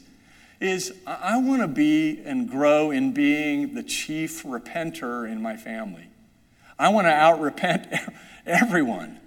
is 0.64 0.94
I 1.06 1.36
want 1.38 1.62
to 1.62 1.68
be 1.68 2.22
and 2.24 2.48
grow 2.48 2.90
in 2.90 3.12
being 3.12 3.74
the 3.74 3.82
chief 3.82 4.42
repenter 4.44 5.30
in 5.30 5.42
my 5.42 5.56
family. 5.56 6.08
I 6.78 6.88
want 6.88 7.06
to 7.06 7.12
out 7.12 7.40
repent 7.40 7.86
everyone 8.46 9.20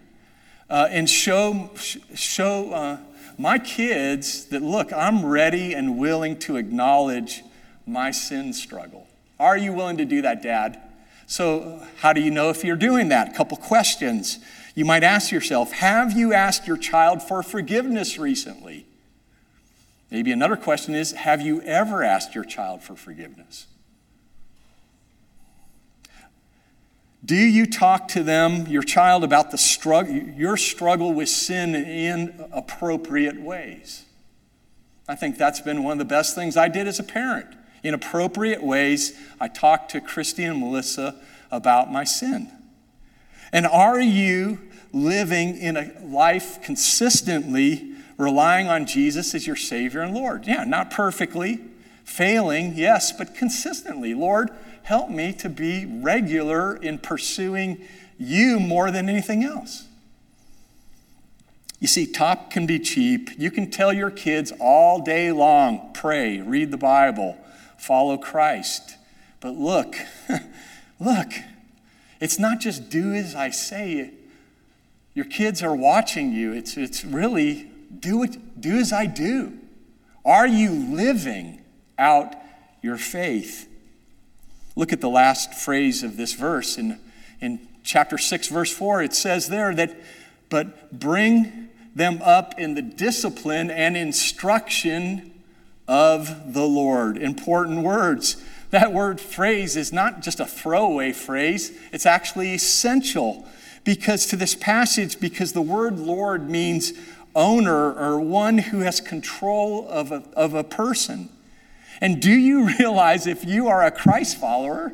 uh, 0.70 0.88
and 0.90 1.10
show, 1.10 1.70
show 2.16 2.72
uh, 2.72 2.98
my 3.38 3.60
kids 3.60 4.46
that, 4.46 4.62
look, 4.62 4.92
I'm 4.92 5.26
ready 5.26 5.74
and 5.74 5.98
willing 5.98 6.40
to 6.40 6.58
acknowledge 6.58 7.44
my 7.86 8.12
sin 8.12 8.52
struggle. 8.54 9.08
Are 9.40 9.58
you 9.58 9.74
willing 9.74 9.98
to 9.98 10.06
do 10.06 10.24
that, 10.24 10.42
Dad? 10.42 10.82
So, 11.28 11.86
how 11.98 12.14
do 12.14 12.22
you 12.22 12.32
know 12.32 12.50
if 12.50 12.64
you're 12.64 12.76
doing 12.76 13.10
that? 13.10 13.30
A 13.30 13.38
couple 13.38 13.58
questions. 13.58 14.40
You 14.74 14.86
might 14.86 15.04
ask 15.04 15.32
yourself 15.32 15.72
Have 15.74 16.14
you 16.14 16.34
asked 16.34 16.68
your 16.68 16.78
child 16.78 17.22
for 17.22 17.44
forgiveness 17.44 18.18
recently? 18.18 18.87
Maybe 20.10 20.32
another 20.32 20.56
question 20.56 20.96
is 20.96 21.12
Have 21.14 21.42
you 21.42 21.62
ever 21.62 22.04
asked 22.04 22.36
your 22.36 22.44
child 22.44 22.82
for 22.82 22.96
forgiveness? 22.96 23.68
Do 27.26 27.36
you 27.36 27.66
talk 27.66 28.08
to 28.10 28.24
them, 28.24 28.68
your 28.68 28.84
child, 28.84 29.24
about 29.24 29.52
the 29.52 29.58
struggle, 29.58 30.14
your 30.14 30.56
struggle 30.56 31.14
with 31.14 31.30
sin 31.30 31.76
in 31.76 32.46
appropriate 32.52 33.42
ways? 33.42 34.06
I 35.10 35.16
think 35.16 35.38
that's 35.38 35.60
been 35.60 35.84
one 35.84 35.94
of 35.94 35.98
the 36.00 36.06
best 36.06 36.36
things 36.36 36.56
I 36.56 36.68
did 36.68 36.88
as 36.88 37.00
a 37.00 37.04
parent 37.04 37.58
in 37.84 37.94
appropriate 37.94 38.62
ways, 38.62 39.18
I 39.40 39.48
talked 39.48 39.92
to 39.92 40.02
Christy 40.02 40.44
and 40.44 40.60
Melissa 40.60 41.16
about 41.52 41.92
my 41.92 42.04
sin. 42.04 42.52
And 43.54 43.66
are 43.66 44.02
you 44.02 44.60
living 44.92 45.58
in 45.58 45.78
a 45.78 45.94
life 46.04 46.62
consistently 46.62 47.94
relying 48.18 48.68
on 48.68 48.86
Jesus 48.86 49.34
as 49.36 49.48
your 49.48 49.56
Savior 49.56 50.02
and 50.02 50.14
Lord? 50.14 50.48
Yeah, 50.48 50.64
not 50.64 50.92
perfectly, 50.92 51.60
failing, 52.04 52.74
yes, 52.76 53.12
but 53.12 53.36
consistently. 53.36 54.14
Lord, 54.14 54.50
help 54.84 55.10
me 55.10 55.34
to 55.34 55.50
be 55.50 55.86
regular 55.86 56.76
in 56.76 56.98
pursuing 56.98 57.86
you 58.18 58.60
more 58.60 58.92
than 58.92 59.10
anything 59.10 59.44
else. 59.44 59.86
You 61.80 61.88
see, 61.88 62.08
top 62.08 62.50
can 62.50 62.66
be 62.66 62.80
cheap. 62.80 63.30
You 63.38 63.52
can 63.52 63.70
tell 63.70 63.94
your 63.94 64.10
kids 64.10 64.52
all 64.60 65.02
day 65.02 65.32
long 65.32 65.92
pray, 65.94 66.40
read 66.40 66.72
the 66.72 66.78
Bible, 66.78 67.38
follow 67.78 68.18
Christ. 68.18 68.96
But 69.40 69.56
look, 69.56 69.96
look, 71.00 71.34
it's 72.20 72.40
not 72.40 72.60
just 72.60 72.90
do 72.90 73.14
as 73.14 73.36
I 73.36 73.52
say. 73.52 74.12
Your 75.14 75.26
kids 75.26 75.62
are 75.62 75.76
watching 75.76 76.32
you. 76.32 76.54
It's, 76.54 76.78
it's 76.78 77.06
really 77.06 77.70
do, 78.00 78.24
it, 78.24 78.60
do 78.60 78.78
as 78.78 78.92
I 78.92 79.06
do. 79.06 79.58
Are 80.26 80.48
you 80.48 80.72
living 80.72 81.62
out 81.98 82.36
your 82.82 82.98
faith? 82.98 83.70
Look 84.76 84.94
at 84.94 85.02
the 85.02 85.10
last 85.10 85.54
phrase 85.54 86.04
of 86.04 86.18
this 86.18 86.34
verse 86.34 86.78
in, 86.78 87.00
in 87.40 87.68
chapter 87.84 88.18
6, 88.18 88.48
verse 88.50 88.72
4. 88.72 89.02
It 89.04 89.14
says 89.14 89.48
there 89.48 89.74
that, 89.76 89.98
but 90.50 91.00
bring 91.00 91.70
them 91.96 92.22
up 92.22 92.60
in 92.60 92.76
the 92.76 92.82
discipline 92.82 93.72
and 93.72 93.98
instruction 93.98 95.34
of 95.88 96.54
the 96.54 96.66
Lord. 96.66 97.18
Important 97.18 97.82
words. 97.82 98.44
That 98.70 98.94
word 98.94 99.22
phrase 99.22 99.78
is 99.78 99.94
not 99.94 100.22
just 100.22 100.40
a 100.40 100.46
throwaway 100.46 101.14
phrase, 101.14 101.72
it's 101.92 102.06
actually 102.06 102.54
essential 102.54 103.48
because 103.84 104.26
to 104.28 104.36
this 104.36 104.54
passage, 104.54 105.20
because 105.20 105.54
the 105.54 105.62
word 105.62 105.98
Lord 105.98 106.50
means 106.50 106.92
owner 107.38 107.94
or 107.94 108.20
one 108.20 108.58
who 108.58 108.80
has 108.80 109.00
control 109.00 109.88
of 109.90 110.12
a, 110.12 110.24
of 110.34 110.54
a 110.54 110.64
person. 110.64 111.30
And 112.02 112.22
do 112.22 112.32
you 112.32 112.66
realize 112.80 113.26
if 113.26 113.46
you 113.46 113.68
are 113.68 113.86
a 113.86 113.92
Christ 113.92 114.38
follower, 114.38 114.94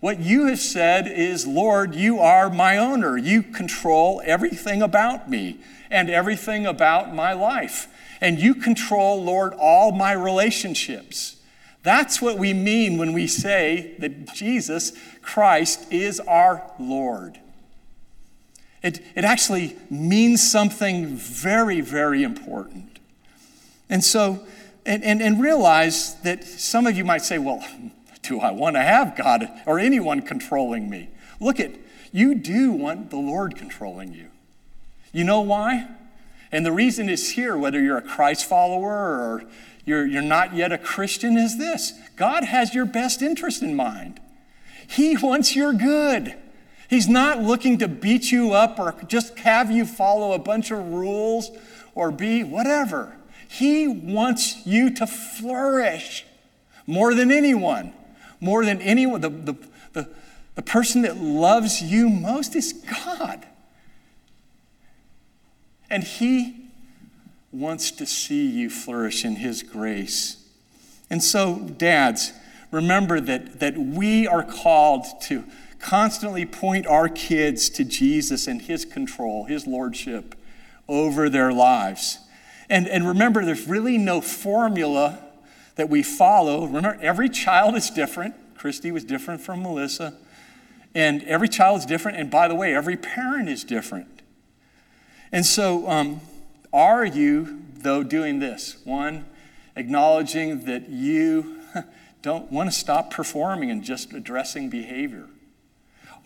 what 0.00 0.18
you 0.18 0.46
have 0.46 0.58
said 0.58 1.06
is, 1.06 1.46
Lord, 1.46 1.94
you 1.94 2.18
are 2.18 2.50
my 2.50 2.76
owner. 2.76 3.16
You 3.16 3.42
control 3.42 4.20
everything 4.24 4.82
about 4.82 5.30
me 5.30 5.58
and 5.90 6.10
everything 6.10 6.66
about 6.66 7.14
my 7.14 7.32
life 7.32 7.88
and 8.24 8.38
you 8.38 8.54
control, 8.54 9.22
Lord, 9.22 9.52
all 9.52 9.92
my 9.92 10.12
relationships. 10.12 11.36
That's 11.82 12.22
what 12.22 12.38
we 12.38 12.54
mean 12.54 12.96
when 12.96 13.12
we 13.12 13.26
say 13.26 13.94
that 13.98 14.32
Jesus 14.32 14.92
Christ 15.20 15.92
is 15.92 16.20
our 16.20 16.70
Lord. 16.78 17.38
It, 18.84 19.00
it 19.16 19.24
actually 19.24 19.76
means 19.88 20.48
something 20.48 21.16
very, 21.16 21.80
very 21.80 22.22
important. 22.22 22.98
And 23.88 24.04
so, 24.04 24.46
and, 24.84 25.02
and, 25.02 25.22
and 25.22 25.40
realize 25.40 26.20
that 26.20 26.44
some 26.44 26.86
of 26.86 26.94
you 26.94 27.02
might 27.02 27.22
say, 27.22 27.38
well, 27.38 27.66
do 28.22 28.40
I 28.40 28.50
want 28.50 28.76
to 28.76 28.82
have 28.82 29.16
God 29.16 29.48
or 29.64 29.78
anyone 29.78 30.20
controlling 30.20 30.90
me? 30.90 31.08
Look 31.40 31.58
at, 31.60 31.70
you 32.12 32.34
do 32.34 32.72
want 32.72 33.08
the 33.08 33.16
Lord 33.16 33.56
controlling 33.56 34.12
you. 34.12 34.26
You 35.12 35.24
know 35.24 35.40
why? 35.40 35.88
And 36.52 36.66
the 36.66 36.72
reason 36.72 37.08
is 37.08 37.30
here, 37.32 37.56
whether 37.56 37.80
you're 37.80 37.96
a 37.96 38.02
Christ 38.02 38.44
follower 38.44 38.92
or 38.92 39.44
you're, 39.86 40.04
you're 40.04 40.20
not 40.20 40.54
yet 40.54 40.72
a 40.72 40.78
Christian, 40.78 41.38
is 41.38 41.56
this 41.56 41.94
God 42.16 42.44
has 42.44 42.74
your 42.74 42.84
best 42.84 43.22
interest 43.22 43.62
in 43.62 43.74
mind. 43.74 44.20
He 44.86 45.16
wants 45.16 45.56
your 45.56 45.72
good. 45.72 46.34
He's 46.88 47.08
not 47.08 47.40
looking 47.42 47.78
to 47.78 47.88
beat 47.88 48.30
you 48.30 48.52
up 48.52 48.78
or 48.78 48.94
just 49.06 49.38
have 49.40 49.70
you 49.70 49.86
follow 49.86 50.32
a 50.32 50.38
bunch 50.38 50.70
of 50.70 50.78
rules 50.78 51.50
or 51.94 52.10
be 52.10 52.44
whatever. 52.44 53.16
He 53.48 53.86
wants 53.86 54.66
you 54.66 54.92
to 54.94 55.06
flourish 55.06 56.26
more 56.86 57.14
than 57.14 57.30
anyone, 57.30 57.92
more 58.40 58.64
than 58.64 58.80
anyone. 58.82 59.20
The, 59.20 59.30
the, 59.30 59.56
the, 59.92 60.08
the 60.56 60.62
person 60.62 61.02
that 61.02 61.16
loves 61.16 61.82
you 61.82 62.08
most 62.08 62.54
is 62.56 62.72
God. 62.72 63.46
And 65.88 66.02
He 66.02 66.70
wants 67.52 67.92
to 67.92 68.06
see 68.06 68.46
you 68.46 68.68
flourish 68.68 69.24
in 69.24 69.36
His 69.36 69.62
grace. 69.62 70.44
And 71.08 71.22
so, 71.22 71.58
dads, 71.58 72.32
remember 72.70 73.20
that, 73.20 73.60
that 73.60 73.78
we 73.78 74.26
are 74.26 74.42
called 74.42 75.04
to 75.22 75.44
constantly 75.84 76.46
point 76.46 76.86
our 76.86 77.10
kids 77.10 77.68
to 77.68 77.84
Jesus 77.84 78.46
and 78.46 78.62
His 78.62 78.86
control, 78.86 79.44
His 79.44 79.66
lordship 79.66 80.34
over 80.88 81.28
their 81.28 81.52
lives. 81.52 82.18
And, 82.70 82.88
and 82.88 83.06
remember, 83.06 83.44
there's 83.44 83.68
really 83.68 83.98
no 83.98 84.22
formula 84.22 85.18
that 85.76 85.90
we 85.90 86.02
follow. 86.02 86.64
Remember, 86.64 86.98
every 87.02 87.28
child 87.28 87.76
is 87.76 87.90
different. 87.90 88.34
Christy 88.56 88.90
was 88.90 89.04
different 89.04 89.42
from 89.42 89.62
Melissa. 89.62 90.14
And 90.94 91.22
every 91.24 91.48
child 91.48 91.80
is 91.80 91.86
different. 91.86 92.16
And 92.16 92.30
by 92.30 92.48
the 92.48 92.54
way, 92.54 92.74
every 92.74 92.96
parent 92.96 93.50
is 93.50 93.62
different. 93.62 94.22
And 95.32 95.44
so, 95.44 95.88
um, 95.90 96.22
are 96.72 97.04
you, 97.04 97.60
though, 97.74 98.02
doing 98.02 98.38
this? 98.38 98.76
One, 98.84 99.26
acknowledging 99.76 100.64
that 100.64 100.88
you 100.88 101.60
don't 102.22 102.50
want 102.50 102.72
to 102.72 102.78
stop 102.78 103.10
performing 103.10 103.70
and 103.70 103.84
just 103.84 104.14
addressing 104.14 104.70
behavior. 104.70 105.28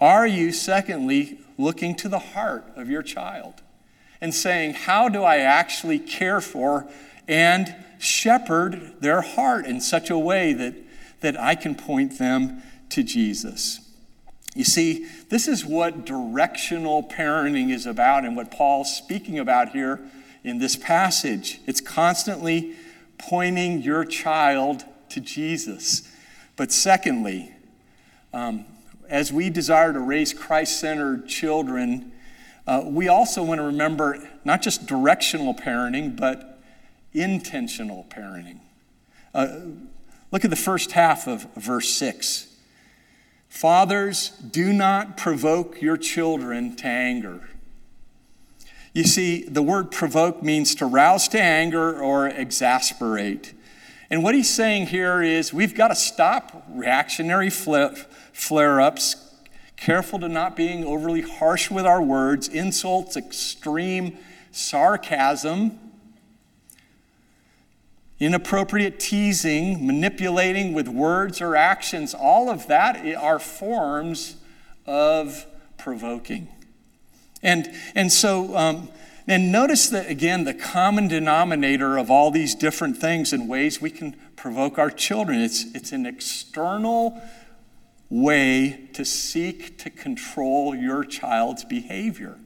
Are 0.01 0.27
you, 0.27 0.53
secondly, 0.53 1.39
looking 1.57 1.95
to 1.97 2.09
the 2.09 2.19
heart 2.19 2.65
of 2.77 2.89
your 2.89 3.03
child 3.03 3.63
and 4.21 4.33
saying, 4.33 4.75
How 4.75 5.09
do 5.09 5.23
I 5.23 5.39
actually 5.39 5.99
care 5.99 6.41
for 6.41 6.87
and 7.27 7.75
shepherd 7.99 8.95
their 9.01 9.21
heart 9.23 9.67
in 9.67 9.81
such 9.81 10.09
a 10.11 10.19
way 10.19 10.53
that, 10.53 10.75
that 11.21 11.39
I 11.39 11.55
can 11.55 11.75
point 11.75 12.19
them 12.19 12.63
to 12.91 13.03
Jesus? 13.03 13.81
You 14.55 14.65
see, 14.65 15.07
this 15.29 15.47
is 15.47 15.65
what 15.65 16.05
directional 16.05 17.03
parenting 17.03 17.71
is 17.71 17.87
about 17.87 18.25
and 18.25 18.37
what 18.37 18.51
Paul's 18.51 18.95
speaking 18.97 19.39
about 19.39 19.71
here 19.71 20.01
in 20.43 20.59
this 20.59 20.75
passage. 20.75 21.61
It's 21.67 21.81
constantly 21.81 22.75
pointing 23.19 23.83
your 23.83 24.05
child 24.05 24.85
to 25.11 25.21
Jesus. 25.21 26.11
But 26.57 26.73
secondly, 26.73 27.53
um, 28.33 28.65
as 29.09 29.33
we 29.33 29.51
desire 29.51 29.93
to 29.93 30.01
raise 30.01 30.33
Christ 30.33 30.79
centered 30.79 31.27
children, 31.27 32.13
uh, 32.67 32.83
we 32.85 33.09
also 33.09 33.43
want 33.43 33.59
to 33.59 33.65
remember 33.65 34.29
not 34.45 34.63
just 34.63 34.87
directional 34.87 35.55
parenting, 35.55 36.17
but 36.17 36.61
intentional 37.15 38.07
parenting. 38.11 38.59
Uh, 39.35 39.61
look 40.31 40.45
at 40.45 40.51
the 40.51 40.57
first 40.57 40.93
half 40.93 41.27
of 41.27 41.47
verse 41.55 41.89
6. 41.91 42.47
Fathers, 43.49 44.31
do 44.31 44.73
not 44.73 45.17
provoke 45.17 45.81
your 45.81 45.97
children 45.97 46.77
to 46.77 46.87
anger. 46.87 47.49
You 48.93 49.05
see, 49.05 49.45
the 49.45 49.63
word 49.63 49.91
provoke 49.91 50.43
means 50.43 50.75
to 50.77 50.87
rouse 50.87 51.29
to 51.29 51.41
anger 51.41 51.99
or 52.01 52.29
exasperate. 52.29 53.55
And 54.11 54.23
what 54.23 54.35
he's 54.35 54.49
saying 54.49 54.87
here 54.87 55.23
is 55.23 55.53
we've 55.53 55.75
got 55.75 55.89
to 55.89 55.95
stop 55.95 56.65
reactionary 56.71 57.51
flare 57.51 58.81
ups, 58.81 59.35
careful 59.77 60.19
to 60.21 60.29
not 60.29 60.57
being 60.57 60.85
overly 60.85 61.21
harsh 61.21 61.71
with 61.71 61.85
our 61.85 62.03
words, 62.03 62.49
insults, 62.49 63.17
extreme 63.17 64.17
sarcasm, 64.51 65.79
inappropriate 68.19 68.99
teasing, 68.99 69.87
manipulating 69.87 70.73
with 70.73 70.89
words 70.89 71.41
or 71.41 71.55
actions. 71.55 72.15
All 72.15 72.51
of 72.51 72.67
that 72.69 73.05
are 73.17 73.39
forms 73.39 74.37
of 74.87 75.47
provoking. 75.77 76.49
And, 77.43 77.73
and 77.95 78.11
so, 78.11 78.57
um, 78.57 78.89
and 79.29 79.53
notice 79.53 79.89
that 79.91 80.11
again, 80.11 80.45
the 80.45 80.55
common 80.55 81.07
denominator 81.07 81.99
of 81.99 82.11
all 82.11 82.31
these 82.31 82.55
different 82.55 82.97
things 82.97 83.33
and 83.33 83.49
ways 83.49 83.81
we 83.81 83.91
can 83.91 84.17
provoke 84.37 84.79
our 84.79 84.91
children. 84.91 85.41
It's, 85.41 85.65
it's 85.75 85.93
an 85.93 86.07
external 86.07 87.21
way 88.09 88.89
to 88.95 89.05
seek 89.05 89.77
to 89.79 89.91
control 89.91 90.75
your 90.75 91.05
child's 91.05 91.65
behavior. 91.65 92.39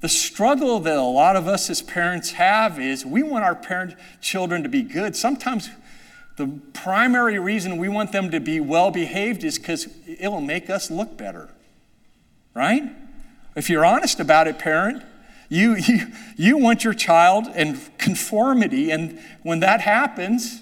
The 0.00 0.08
struggle 0.08 0.78
that 0.80 0.96
a 0.96 1.02
lot 1.02 1.34
of 1.34 1.48
us 1.48 1.70
as 1.70 1.82
parents 1.82 2.32
have 2.32 2.78
is 2.78 3.04
we 3.04 3.22
want 3.22 3.44
our 3.44 3.54
parent 3.54 3.94
children 4.20 4.62
to 4.62 4.68
be 4.68 4.82
good. 4.82 5.16
Sometimes 5.16 5.70
the 6.36 6.60
primary 6.72 7.38
reason 7.38 7.78
we 7.78 7.88
want 7.88 8.12
them 8.12 8.30
to 8.30 8.38
be 8.38 8.60
well 8.60 8.90
behaved 8.90 9.42
is 9.42 9.58
because 9.58 9.88
it'll 10.06 10.40
make 10.40 10.70
us 10.70 10.90
look 10.90 11.16
better. 11.16 11.48
Right? 12.54 12.84
If 13.56 13.68
you're 13.68 13.84
honest 13.84 14.20
about 14.20 14.46
it, 14.46 14.58
parent, 14.58 15.02
you, 15.48 15.76
you, 15.76 16.06
you 16.36 16.58
want 16.58 16.84
your 16.84 16.94
child 16.94 17.46
in 17.54 17.78
conformity. 17.98 18.90
And 18.90 19.18
when 19.42 19.60
that 19.60 19.80
happens, 19.80 20.60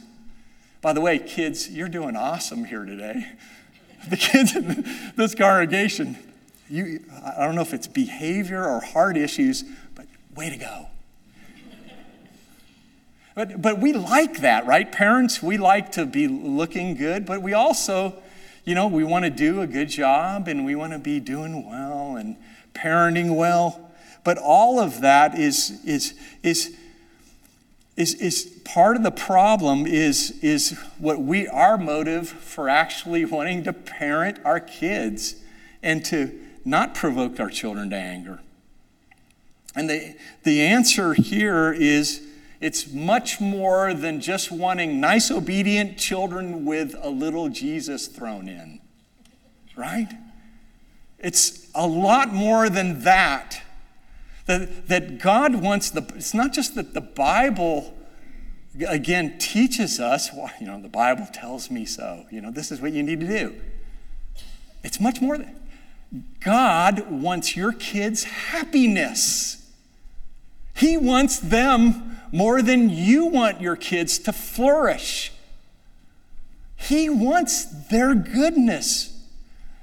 by 0.80 0.92
the 0.92 1.00
way, 1.00 1.18
kids, 1.18 1.68
you're 1.68 1.88
doing 1.88 2.16
awesome 2.16 2.64
here 2.64 2.84
today. 2.84 3.28
The 4.08 4.16
kids 4.16 4.54
in 4.54 4.84
this 5.16 5.34
congregation, 5.34 6.16
you, 6.70 7.02
I 7.36 7.44
don't 7.44 7.56
know 7.56 7.62
if 7.62 7.74
it's 7.74 7.88
behavior 7.88 8.64
or 8.64 8.78
heart 8.78 9.16
issues, 9.16 9.64
but 9.96 10.06
way 10.36 10.48
to 10.48 10.56
go. 10.56 10.86
But, 13.34 13.60
but 13.60 13.80
we 13.80 13.92
like 13.92 14.42
that, 14.42 14.64
right? 14.64 14.90
Parents, 14.90 15.42
we 15.42 15.58
like 15.58 15.92
to 15.92 16.06
be 16.06 16.28
looking 16.28 16.94
good, 16.94 17.26
but 17.26 17.42
we 17.42 17.52
also, 17.52 18.14
you 18.64 18.76
know, 18.76 18.86
we 18.86 19.02
want 19.02 19.24
to 19.24 19.30
do 19.30 19.60
a 19.60 19.66
good 19.66 19.88
job 19.88 20.46
and 20.46 20.64
we 20.64 20.76
want 20.76 20.92
to 20.92 21.00
be 21.00 21.18
doing 21.18 21.68
well 21.68 22.16
and 22.16 22.36
parenting 22.74 23.36
well. 23.36 23.85
But 24.26 24.38
all 24.38 24.80
of 24.80 25.02
that 25.02 25.38
is, 25.38 25.78
is, 25.84 26.14
is, 26.42 26.76
is, 27.96 28.14
is 28.14 28.60
part 28.64 28.96
of 28.96 29.04
the 29.04 29.12
problem 29.12 29.86
is, 29.86 30.36
is 30.42 30.76
what 30.98 31.20
we, 31.20 31.46
our 31.46 31.78
motive 31.78 32.28
for 32.28 32.68
actually 32.68 33.24
wanting 33.24 33.62
to 33.62 33.72
parent 33.72 34.40
our 34.44 34.58
kids 34.58 35.36
and 35.80 36.04
to 36.06 36.36
not 36.64 36.92
provoke 36.92 37.38
our 37.38 37.48
children 37.48 37.88
to 37.90 37.96
anger. 37.96 38.40
And 39.76 39.88
the, 39.88 40.16
the 40.42 40.60
answer 40.60 41.14
here 41.14 41.72
is 41.72 42.20
it's 42.60 42.92
much 42.92 43.40
more 43.40 43.94
than 43.94 44.20
just 44.20 44.50
wanting 44.50 44.98
nice, 44.98 45.30
obedient 45.30 45.98
children 45.98 46.64
with 46.64 46.96
a 47.00 47.10
little 47.10 47.48
Jesus 47.48 48.08
thrown 48.08 48.48
in, 48.48 48.80
right? 49.76 50.12
It's 51.20 51.70
a 51.76 51.86
lot 51.86 52.32
more 52.32 52.68
than 52.68 53.02
that. 53.04 53.62
That, 54.46 54.88
that 54.88 55.18
God 55.18 55.56
wants 55.56 55.90
the, 55.90 56.06
it's 56.14 56.34
not 56.34 56.52
just 56.52 56.74
that 56.76 56.94
the 56.94 57.00
Bible, 57.00 57.96
again, 58.88 59.38
teaches 59.38 59.98
us, 59.98 60.30
well, 60.32 60.50
you 60.60 60.66
know, 60.66 60.80
the 60.80 60.88
Bible 60.88 61.26
tells 61.32 61.70
me 61.70 61.84
so. 61.84 62.26
You 62.30 62.40
know, 62.40 62.50
this 62.50 62.70
is 62.70 62.80
what 62.80 62.92
you 62.92 63.02
need 63.02 63.20
to 63.20 63.26
do. 63.26 63.54
It's 64.84 65.00
much 65.00 65.20
more 65.20 65.36
than, 65.36 65.56
God 66.40 67.10
wants 67.10 67.56
your 67.56 67.72
kids' 67.72 68.24
happiness. 68.24 69.68
He 70.74 70.96
wants 70.96 71.40
them 71.40 72.18
more 72.30 72.62
than 72.62 72.90
you 72.90 73.26
want 73.26 73.60
your 73.60 73.76
kids 73.76 74.18
to 74.20 74.32
flourish. 74.32 75.32
He 76.76 77.08
wants 77.08 77.64
their 77.64 78.14
goodness 78.14 79.18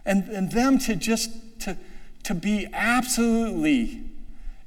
and, 0.05 0.29
and 0.29 0.51
them 0.51 0.77
to 0.79 0.95
just 0.95 1.31
to, 1.61 1.77
to 2.23 2.33
be 2.33 2.67
absolutely 2.71 4.03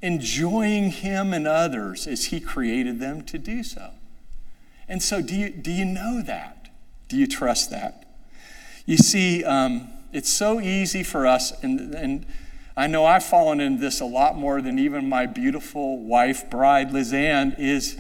enjoying 0.03 0.91
Him 0.91 1.33
and 1.33 1.47
others 1.47 2.07
as 2.07 2.27
He 2.27 2.41
created 2.41 3.01
them 3.01 3.23
to 3.23 3.39
do 3.39 3.63
so. 3.63 3.91
And 4.89 5.03
so, 5.03 5.21
do 5.21 5.35
you, 5.35 5.51
do 5.51 5.73
you 5.73 5.85
know 5.85 6.23
that? 6.23 6.69
Do 7.09 7.17
you 7.17 7.27
trust 7.27 7.71
that? 7.71 8.05
You 8.85 8.97
see, 8.97 9.45
um, 9.45 9.89
it's 10.13 10.31
so 10.31 10.61
easy 10.61 11.03
for 11.03 11.27
us, 11.27 11.53
and, 11.63 11.95
and 11.95 12.27
I 12.77 12.87
know 12.87 13.05
I've 13.05 13.25
fallen 13.25 13.61
into 13.61 13.81
this 13.81 14.01
a 14.01 14.05
lot 14.05 14.37
more 14.37 14.61
than 14.61 14.79
even 14.79 15.09
my 15.09 15.27
beautiful 15.27 15.99
wife, 15.99 16.51
bride, 16.51 16.91
Lizanne, 16.91 17.59
is, 17.59 17.99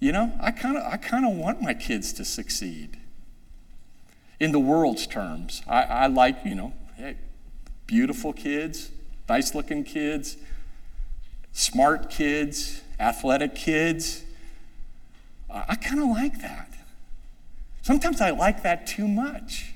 you 0.00 0.12
know, 0.12 0.32
I 0.40 0.50
kind 0.50 0.76
of 0.76 0.82
I 0.84 0.96
kind 0.96 1.24
of 1.24 1.36
want 1.36 1.62
my 1.62 1.74
kids 1.74 2.12
to 2.14 2.24
succeed. 2.24 2.98
In 4.40 4.52
the 4.52 4.58
world's 4.58 5.06
terms, 5.06 5.62
I, 5.68 5.82
I 5.82 6.06
like, 6.06 6.38
you 6.44 6.54
know, 6.54 6.72
hey, 6.96 7.16
beautiful 7.86 8.32
kids, 8.32 8.90
nice 9.28 9.54
looking 9.54 9.84
kids, 9.84 10.36
smart 11.52 12.10
kids, 12.10 12.82
athletic 12.98 13.54
kids. 13.54 14.24
I 15.48 15.74
kind 15.74 16.00
of 16.00 16.08
like 16.08 16.40
that. 16.42 16.72
Sometimes 17.82 18.20
I 18.20 18.30
like 18.30 18.62
that 18.62 18.86
too 18.86 19.08
much. 19.08 19.74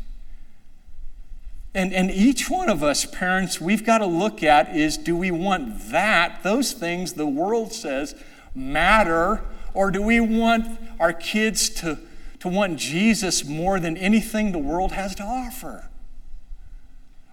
And, 1.75 1.93
and 1.93 2.11
each 2.11 2.49
one 2.49 2.71
of 2.71 2.85
us, 2.85 3.05
parents, 3.05 3.61
we've 3.61 3.85
got 3.85 3.99
to 3.99 4.07
look 4.07 4.45
at 4.45 4.77
is 4.77 4.97
do 4.97 5.17
we 5.17 5.33
want 5.33 5.91
that, 5.91 6.43
those 6.45 6.73
things 6.73 7.15
the 7.15 7.27
world 7.27 7.73
says 7.73 8.15
matter, 8.55 9.41
or 9.73 9.91
do 9.91 10.01
we 10.01 10.21
want 10.21 10.79
our 11.01 11.13
kids 11.13 11.69
to, 11.69 11.99
to 12.39 12.49
want 12.49 12.79
Jesus 12.79 13.45
more 13.45 13.81
than 13.81 13.97
anything 13.97 14.53
the 14.53 14.59
world 14.59 14.93
has 14.93 15.17
to 15.17 15.25
offer? 15.25 15.89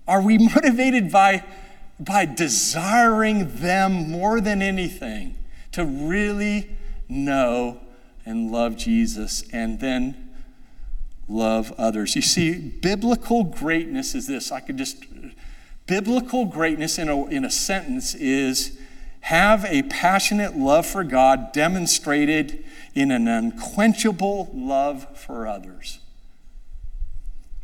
Are 0.07 0.21
we 0.21 0.37
motivated 0.55 1.11
by 1.11 1.43
by 2.01 2.25
desiring 2.25 3.57
them 3.57 4.09
more 4.09 4.41
than 4.41 4.61
anything 4.61 5.35
to 5.71 5.85
really 5.85 6.75
know 7.07 7.79
and 8.25 8.51
love 8.51 8.75
Jesus 8.75 9.43
and 9.53 9.79
then 9.79 10.29
love 11.27 11.71
others. 11.77 12.15
You 12.15 12.23
see, 12.23 12.57
biblical 12.57 13.43
greatness 13.43 14.15
is 14.15 14.25
this. 14.25 14.51
I 14.51 14.61
could 14.61 14.77
just, 14.77 15.05
biblical 15.85 16.45
greatness 16.45 16.97
in 16.97 17.07
a, 17.07 17.25
in 17.27 17.45
a 17.45 17.51
sentence 17.51 18.15
is 18.15 18.77
have 19.21 19.63
a 19.65 19.83
passionate 19.83 20.57
love 20.57 20.87
for 20.87 21.03
God 21.03 21.51
demonstrated 21.53 22.65
in 22.95 23.11
an 23.11 23.27
unquenchable 23.27 24.49
love 24.55 25.05
for 25.15 25.47
others. 25.47 25.99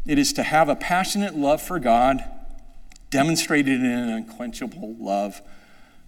It 0.05 0.19
is 0.19 0.31
to 0.33 0.43
have 0.43 0.69
a 0.69 0.75
passionate 0.75 1.35
love 1.35 1.61
for 1.61 1.79
God 1.79 2.23
demonstrated 3.09 3.79
in 3.79 3.85
an 3.85 4.09
unquenchable 4.09 4.95
love 4.99 5.41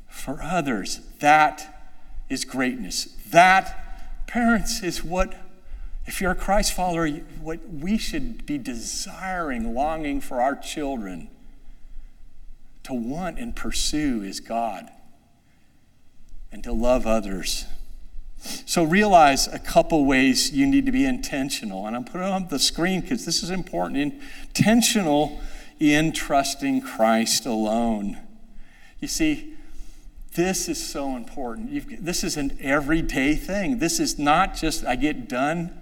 for 0.07 0.41
others. 0.41 0.99
That 1.19 1.85
is 2.29 2.45
greatness. 2.45 3.05
That, 3.29 4.27
parents, 4.27 4.83
is 4.83 5.03
what, 5.03 5.35
if 6.05 6.21
you're 6.21 6.31
a 6.31 6.35
Christ 6.35 6.73
follower, 6.73 7.07
what 7.41 7.59
we 7.69 7.97
should 7.97 8.45
be 8.45 8.57
desiring, 8.57 9.73
longing 9.73 10.21
for 10.21 10.41
our 10.41 10.55
children 10.55 11.29
to 12.83 12.93
want 12.93 13.37
and 13.37 13.55
pursue 13.55 14.23
is 14.23 14.39
God 14.39 14.89
and 16.51 16.63
to 16.63 16.73
love 16.73 17.05
others. 17.05 17.65
So 18.39 18.83
realize 18.83 19.47
a 19.47 19.59
couple 19.59 20.05
ways 20.05 20.51
you 20.51 20.65
need 20.65 20.85
to 20.85 20.91
be 20.91 21.05
intentional. 21.05 21.85
And 21.85 21.95
I'm 21.95 22.05
putting 22.05 22.21
it 22.21 22.31
on 22.31 22.47
the 22.47 22.59
screen 22.59 23.01
because 23.01 23.25
this 23.25 23.43
is 23.43 23.49
important. 23.49 23.97
Intentional 24.47 25.41
in 25.79 26.11
trusting 26.11 26.81
Christ 26.81 27.45
alone. 27.45 28.17
You 28.99 29.07
see, 29.07 29.55
This 30.35 30.69
is 30.69 30.85
so 30.85 31.15
important. 31.15 31.71
You've, 31.71 32.05
this 32.05 32.23
is 32.23 32.37
an 32.37 32.57
everyday 32.61 33.35
thing. 33.35 33.79
This 33.79 33.99
is 33.99 34.19
not 34.19 34.55
just 34.55 34.85
I 34.85 34.95
get 34.95 35.27
done 35.27 35.77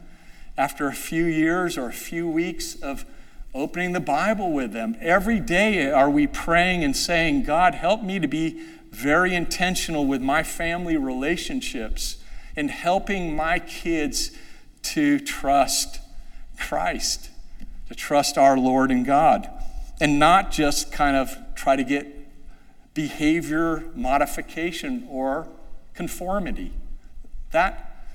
after 0.58 0.88
a 0.88 0.94
few 0.94 1.26
years 1.26 1.78
or 1.78 1.90
a 1.90 1.94
few 1.94 2.28
weeks 2.28 2.76
of 2.82 3.06
opening 3.54 3.92
the 3.92 4.00
Bible 4.00 4.54
with 4.54 4.72
them. 4.72 4.96
Every 5.02 5.40
day 5.40 5.92
are 5.92 6.10
we 6.10 6.28
praying 6.28 6.84
and 6.84 6.96
saying, 6.96 7.44
God, 7.44 7.76
help 7.76 8.02
me 8.02 8.20
to 8.20 8.28
be 8.28 8.62
very 8.92 9.36
intentional 9.36 10.06
with 10.06 10.22
my 10.22 10.44
family 10.44 10.96
relationships 10.96 12.18
and 12.56 12.72
helping 12.72 13.36
my 13.36 13.60
kids 13.60 14.32
to 14.82 15.20
trust 15.20 16.00
Christ, 16.58 17.30
to 17.90 17.96
trust 17.96 18.38
our 18.38 18.58
Lord 18.58 18.90
and 18.90 19.06
God, 19.06 19.50
and 20.00 20.20
not 20.20 20.52
just 20.52 20.92
kind 20.92 21.16
of 21.16 21.36
try 21.56 21.76
to 21.76 21.84
get 21.84 22.08
behavior 22.94 23.86
modification 23.96 25.08
or 25.10 25.48
conformity. 25.94 26.72
That, 27.52 28.06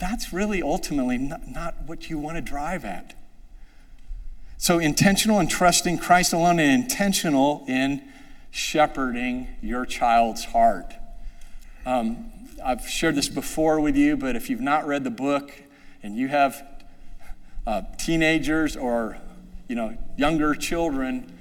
that's 0.00 0.32
really 0.32 0.62
ultimately 0.62 1.18
not, 1.18 1.48
not 1.48 1.74
what 1.86 2.10
you 2.10 2.18
want 2.18 2.36
to 2.36 2.42
drive 2.42 2.84
at. 2.84 3.14
So, 4.58 4.78
intentional 4.78 5.38
in 5.38 5.48
trusting 5.48 5.98
Christ 5.98 6.32
alone 6.32 6.58
and 6.58 6.82
intentional 6.82 7.64
in 7.68 8.02
shepherding 8.50 9.48
your 9.60 9.84
child's 9.84 10.46
heart. 10.46 10.94
Um, 11.84 12.32
I've 12.64 12.88
shared 12.88 13.14
this 13.14 13.28
before 13.28 13.80
with 13.80 13.96
you, 13.96 14.16
but 14.16 14.34
if 14.34 14.48
you've 14.48 14.62
not 14.62 14.86
read 14.86 15.04
the 15.04 15.10
book 15.10 15.52
and 16.02 16.16
you 16.16 16.28
have 16.28 16.66
uh, 17.66 17.82
teenagers 17.98 18.76
or 18.76 19.18
you 19.68 19.74
know 19.74 19.96
younger 20.16 20.54
children, 20.54 21.32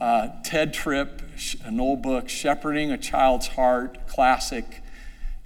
uh, 0.00 0.28
Tedd 0.42 0.72
Tripp, 0.72 1.22
an 1.64 1.80
old 1.80 2.02
book, 2.02 2.28
Shepherding 2.28 2.90
a 2.90 2.98
Child's 2.98 3.48
Heart, 3.48 4.06
classic. 4.06 4.82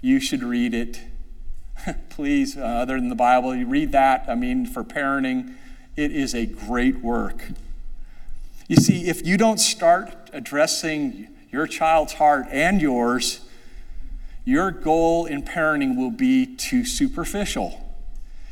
You 0.01 0.19
should 0.19 0.43
read 0.43 0.73
it. 0.73 1.01
Please, 2.09 2.57
uh, 2.57 2.61
other 2.61 2.99
than 2.99 3.09
the 3.09 3.15
Bible, 3.15 3.55
you 3.55 3.65
read 3.65 3.91
that. 3.93 4.25
I 4.27 4.35
mean, 4.35 4.65
for 4.65 4.83
parenting, 4.83 5.55
it 5.95 6.11
is 6.11 6.33
a 6.33 6.45
great 6.45 7.01
work. 7.01 7.45
You 8.67 8.77
see, 8.77 9.07
if 9.07 9.25
you 9.25 9.37
don't 9.37 9.59
start 9.59 10.29
addressing 10.33 11.27
your 11.51 11.67
child's 11.67 12.13
heart 12.13 12.47
and 12.49 12.81
yours, 12.81 13.41
your 14.45 14.71
goal 14.71 15.25
in 15.25 15.43
parenting 15.43 15.95
will 15.95 16.11
be 16.11 16.45
too 16.45 16.85
superficial. 16.85 17.79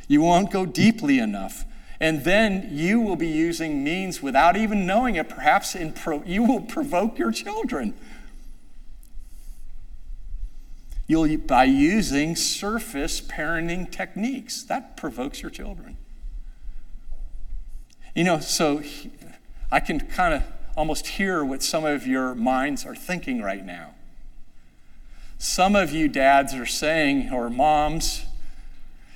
You 0.07 0.21
won't 0.21 0.51
go 0.51 0.65
deeply 0.65 1.19
enough. 1.19 1.65
And 2.01 2.23
then 2.23 2.69
you 2.71 2.99
will 2.99 3.15
be 3.15 3.27
using 3.27 3.83
means 3.83 4.23
without 4.23 4.57
even 4.57 4.87
knowing 4.87 5.17
it. 5.17 5.29
Perhaps 5.29 5.75
in 5.75 5.93
pro- 5.93 6.23
you 6.23 6.43
will 6.43 6.61
provoke 6.61 7.19
your 7.19 7.31
children. 7.31 7.93
You'll, 11.05 11.37
by 11.37 11.65
using 11.65 12.35
surface 12.35 13.21
parenting 13.21 13.91
techniques, 13.91 14.63
that 14.63 14.97
provokes 14.97 15.43
your 15.43 15.51
children. 15.51 15.97
You 18.15 18.23
know, 18.23 18.39
so 18.39 18.81
I 19.71 19.79
can 19.79 19.99
kind 19.99 20.33
of 20.33 20.43
almost 20.75 21.05
hear 21.05 21.45
what 21.45 21.61
some 21.61 21.85
of 21.85 22.07
your 22.07 22.33
minds 22.33 22.83
are 22.83 22.95
thinking 22.95 23.43
right 23.43 23.63
now. 23.63 23.91
Some 25.37 25.75
of 25.75 25.91
you 25.91 26.07
dads 26.07 26.55
are 26.55 26.65
saying, 26.65 27.31
or 27.31 27.47
moms, 27.51 28.25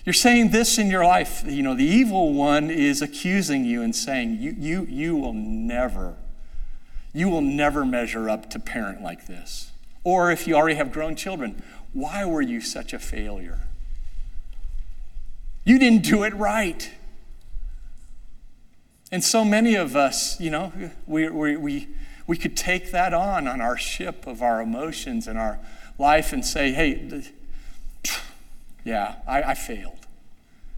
you're 0.05 0.13
saying 0.13 0.51
this 0.51 0.77
in 0.77 0.89
your 0.91 1.03
life. 1.03 1.43
You 1.45 1.63
know, 1.63 1.73
the 1.73 1.83
evil 1.83 2.33
one 2.33 2.69
is 2.69 3.01
accusing 3.01 3.65
you 3.65 3.81
and 3.81 3.95
saying, 3.95 4.37
you, 4.39 4.55
you, 4.57 4.85
you 4.87 5.15
will 5.15 5.33
never, 5.33 6.15
you 7.11 7.27
will 7.27 7.41
never 7.41 7.83
measure 7.83 8.29
up 8.29 8.49
to 8.51 8.59
parent 8.59 9.01
like 9.01 9.25
this. 9.25 9.71
Or 10.03 10.31
if 10.31 10.47
you 10.47 10.55
already 10.55 10.75
have 10.75 10.91
grown 10.91 11.15
children, 11.15 11.63
why 11.91 12.23
were 12.23 12.41
you 12.41 12.61
such 12.61 12.93
a 12.93 12.99
failure? 12.99 13.61
You 15.63 15.79
didn't 15.79 16.03
do 16.03 16.23
it 16.23 16.35
right. 16.35 16.91
And 19.11 19.23
so 19.23 19.43
many 19.43 19.73
of 19.73 19.95
us, 19.95 20.39
you 20.39 20.51
know, 20.51 20.71
we, 21.07 21.29
we, 21.29 21.57
we, 21.57 21.87
we 22.27 22.37
could 22.37 22.55
take 22.55 22.91
that 22.91 23.13
on 23.13 23.47
on 23.47 23.61
our 23.61 23.77
ship 23.77 24.27
of 24.27 24.43
our 24.43 24.61
emotions 24.61 25.25
and 25.25 25.39
our 25.39 25.59
life 25.97 26.31
and 26.31 26.45
say, 26.45 26.71
hey, 26.71 27.23
yeah, 28.85 29.15
I, 29.27 29.41
I 29.41 29.53
failed. 29.55 30.05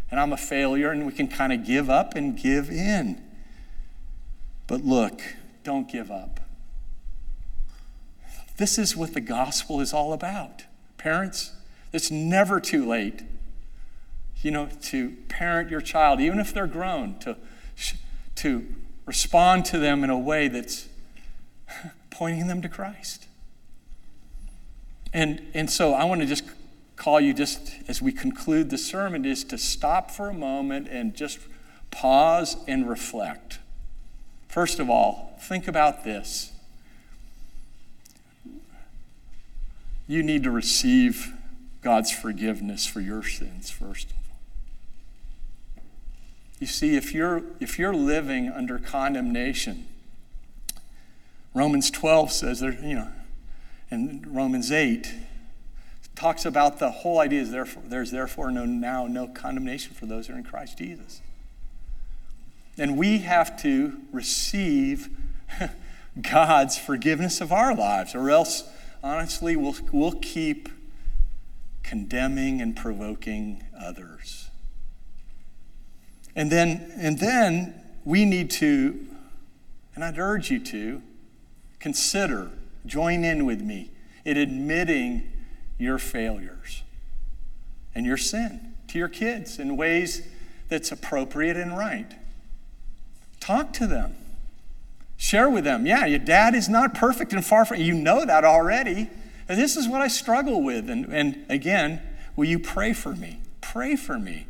And 0.10 0.20
I'm 0.20 0.32
a 0.32 0.38
failure, 0.38 0.89
and 0.89 1.06
we 1.06 1.12
can 1.12 1.28
kind 1.28 1.52
of 1.54 1.65
give 1.65 1.89
up 1.89 2.15
and 2.15 2.41
give 2.41 2.72
in. 2.72 3.22
But 4.65 4.84
look, 4.84 5.22
don't 5.63 5.91
give 5.91 6.10
up. 6.10 6.39
This 8.56 8.80
is 8.80 8.96
what 8.96 9.13
the 9.13 9.22
gospel 9.22 9.82
is 9.82 9.93
all 9.93 10.13
about. 10.13 10.63
Parents, 10.98 11.52
it's 11.91 12.10
never 12.10 12.60
too 12.60 12.88
late, 12.88 13.22
you 14.41 14.52
know, 14.52 14.70
to 14.84 15.12
parent 15.28 15.70
your 15.70 15.82
child, 15.82 16.22
even 16.22 16.39
if 16.39 16.54
they're 16.54 16.65
grown, 16.65 17.20
to, 17.20 17.36
to 18.36 18.65
respond 19.06 19.65
to 19.65 19.78
them 19.78 20.04
in 20.04 20.10
a 20.10 20.17
way 20.17 20.48
that's 20.48 20.88
pointing 22.10 22.48
them 22.48 22.62
to 22.62 22.70
Christ. 22.70 23.28
And, 25.13 25.41
and 25.54 25.70
so 25.70 25.93
I 25.93 26.06
want 26.06 26.22
to 26.22 26.28
just 26.28 26.43
call 26.97 27.21
you 27.21 27.33
just 27.33 27.71
as 27.88 28.01
we 28.01 28.12
conclude 28.12 28.69
the 28.69 28.77
sermon 28.77 29.23
is 29.23 29.43
to 29.45 29.57
stop 29.57 30.12
for 30.12 30.29
a 30.29 30.33
moment 30.33 30.89
and 30.89 31.15
just 31.15 31.39
pause 31.91 32.57
and 32.67 32.89
reflect. 32.89 33.60
First 34.49 34.79
of 34.79 34.89
all, 34.89 35.38
think 35.39 35.67
about 35.67 36.03
this. 36.03 36.51
You 40.07 40.23
need 40.23 40.43
to 40.43 40.51
receive 40.51 41.33
God's 41.81 42.12
forgiveness 42.12 42.86
for 42.86 43.01
your 43.01 43.23
sins, 43.23 43.69
first 43.69 44.10
of 44.10 44.17
all. 44.17 45.83
You 46.60 46.67
see, 46.67 46.95
if 46.95 47.13
you're, 47.13 47.43
if 47.60 47.77
you're 47.77 47.93
living 47.93 48.49
under 48.49 48.79
condemnation, 48.79 49.86
Romans 51.53 51.91
12 51.91 52.31
says 52.31 52.60
there, 52.62 52.73
you 52.73 52.95
know, 52.95 53.10
and 53.91 54.25
Romans 54.27 54.71
8 54.71 55.13
talks 56.17 56.45
about 56.45 56.80
the 56.80 56.89
whole 56.89 57.19
idea 57.19 57.39
is 57.39 57.51
therefore, 57.51 57.84
there's 57.86 58.10
therefore 58.10 58.49
no, 58.49 58.65
now 58.65 59.06
no 59.06 59.27
condemnation 59.27 59.93
for 59.93 60.08
those 60.08 60.27
who 60.27 60.34
are 60.34 60.38
in 60.38 60.43
Christ 60.43 60.80
Jesus. 60.80 61.21
And 62.75 62.97
we 62.97 63.19
have 63.19 63.62
to 63.62 63.99
receive 64.12 65.10
God's 66.21 66.75
forgiveness 66.77 67.39
of 67.39 67.51
our 67.51 67.75
lives, 67.75 68.15
or 68.15 68.32
else, 68.32 68.63
honestly, 69.03 69.56
we'll, 69.56 69.75
we'll 69.91 70.12
keep 70.13 70.69
condemning 71.84 72.62
and 72.62 72.75
provoking 72.75 73.63
others. 73.80 74.49
And 76.36 76.51
then, 76.51 76.91
and 76.97 77.19
then 77.19 77.80
we 78.06 78.25
need 78.25 78.49
to, 78.51 79.08
and 79.93 80.03
I'd 80.03 80.17
urge 80.17 80.49
you 80.49 80.60
to, 80.65 81.03
consider, 81.80 82.49
join 82.88 83.23
in 83.23 83.45
with 83.45 83.62
me 83.62 83.91
in 84.25 84.36
admitting 84.36 85.32
your 85.77 85.97
failures 85.97 86.83
and 87.93 88.05
your 88.05 88.17
sin 88.17 88.73
to 88.87 88.97
your 88.97 89.09
kids 89.09 89.59
in 89.59 89.77
ways 89.77 90.21
that's 90.69 90.91
appropriate 90.91 91.57
and 91.57 91.77
right. 91.77 92.13
Talk 93.39 93.73
to 93.73 93.87
them. 93.87 94.15
Share 95.17 95.49
with 95.49 95.63
them. 95.63 95.85
Yeah, 95.85 96.05
your 96.05 96.19
dad 96.19 96.53
is 96.53 96.69
not 96.69 96.93
perfect 96.93 97.33
and 97.33 97.43
far 97.43 97.65
from 97.65 97.77
you 97.77 97.93
know 97.93 98.25
that 98.25 98.43
already. 98.43 99.09
And 99.49 99.59
this 99.59 99.75
is 99.75 99.87
what 99.87 100.01
I 100.01 100.07
struggle 100.07 100.61
with. 100.61 100.89
And, 100.89 101.05
and 101.05 101.45
again, 101.49 102.01
will 102.35 102.45
you 102.45 102.59
pray 102.59 102.93
for 102.93 103.15
me? 103.15 103.39
Pray 103.61 103.95
for 103.95 104.19
me 104.19 104.45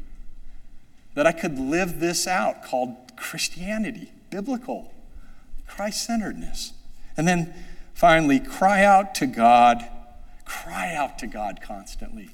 that 1.15 1.25
I 1.25 1.31
could 1.31 1.57
live 1.57 1.99
this 1.99 2.27
out 2.27 2.63
called 2.63 2.95
Christianity, 3.15 4.11
biblical, 4.29 4.93
Christ 5.67 6.05
centeredness. 6.05 6.73
And 7.15 7.27
then 7.27 7.53
finally, 7.93 8.39
cry 8.39 8.83
out 8.83 9.15
to 9.15 9.25
God 9.25 9.87
Cry 10.47 10.95
out 10.95 11.19
to 11.19 11.27
God 11.27 11.60
constantly. 11.62 12.29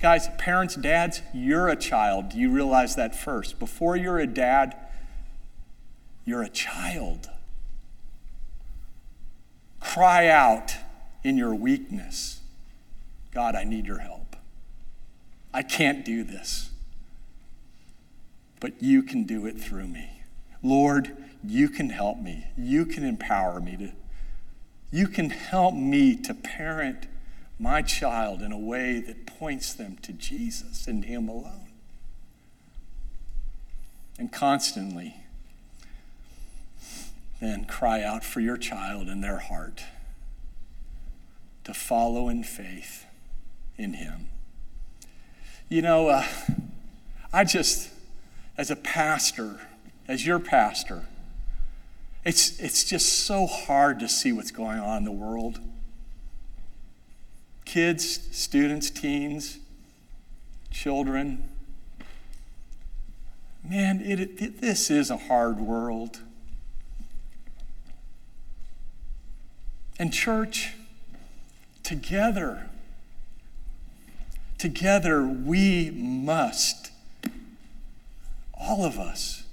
Guys, 0.00 0.28
parents, 0.38 0.74
dads, 0.74 1.20
you're 1.34 1.68
a 1.68 1.76
child. 1.76 2.30
Do 2.30 2.38
you 2.38 2.50
realize 2.50 2.96
that 2.96 3.14
first? 3.14 3.58
Before 3.58 3.96
you're 3.96 4.18
a 4.18 4.26
dad, 4.26 4.74
you're 6.24 6.42
a 6.42 6.48
child. 6.48 7.30
Cry 9.80 10.28
out 10.28 10.76
in 11.22 11.36
your 11.36 11.54
weakness 11.54 12.40
God, 13.32 13.54
I 13.54 13.64
need 13.64 13.86
your 13.86 13.98
help. 13.98 14.36
I 15.54 15.62
can't 15.62 16.04
do 16.04 16.22
this, 16.22 16.70
but 18.60 18.82
you 18.82 19.02
can 19.02 19.24
do 19.24 19.46
it 19.46 19.58
through 19.58 19.88
me. 19.88 20.22
Lord, 20.62 21.16
you 21.42 21.68
can 21.68 21.90
help 21.90 22.18
me. 22.18 22.46
You 22.56 22.86
can 22.86 23.04
empower 23.04 23.58
me 23.58 23.76
to. 23.78 23.92
You 24.90 25.08
can 25.08 25.30
help 25.30 25.74
me 25.74 26.16
to 26.16 26.34
parent 26.34 27.06
my 27.62 27.80
child 27.80 28.42
in 28.42 28.50
a 28.50 28.58
way 28.58 28.98
that 28.98 29.24
points 29.24 29.72
them 29.72 29.96
to 30.02 30.12
Jesus 30.12 30.88
and 30.88 31.04
Him 31.04 31.28
alone. 31.28 31.68
And 34.18 34.32
constantly, 34.32 35.14
then 37.40 37.64
cry 37.64 38.02
out 38.02 38.24
for 38.24 38.40
your 38.40 38.56
child 38.56 39.08
in 39.08 39.20
their 39.20 39.38
heart. 39.38 39.84
to 41.64 41.72
follow 41.72 42.28
in 42.28 42.42
faith 42.42 43.06
in 43.78 43.94
Him. 43.94 44.28
You 45.68 45.82
know, 45.82 46.08
uh, 46.08 46.24
I 47.32 47.44
just, 47.44 47.90
as 48.58 48.70
a 48.70 48.76
pastor, 48.76 49.60
as 50.08 50.26
your 50.26 50.38
pastor, 50.38 51.06
it's, 52.24 52.58
it's 52.60 52.84
just 52.84 53.24
so 53.24 53.46
hard 53.46 53.98
to 54.00 54.08
see 54.08 54.32
what's 54.32 54.50
going 54.50 54.78
on 54.78 54.98
in 54.98 55.04
the 55.04 55.12
world. 55.12 55.60
Kids, 57.72 58.28
students, 58.32 58.90
teens, 58.90 59.56
children. 60.70 61.48
Man, 63.64 64.02
it, 64.02 64.20
it, 64.20 64.60
this 64.60 64.90
is 64.90 65.08
a 65.08 65.16
hard 65.16 65.58
world. 65.58 66.20
And, 69.98 70.12
church, 70.12 70.74
together, 71.82 72.68
together 74.58 75.22
we 75.26 75.90
must, 75.92 76.90
all 78.52 78.84
of 78.84 78.98
us, 78.98 79.44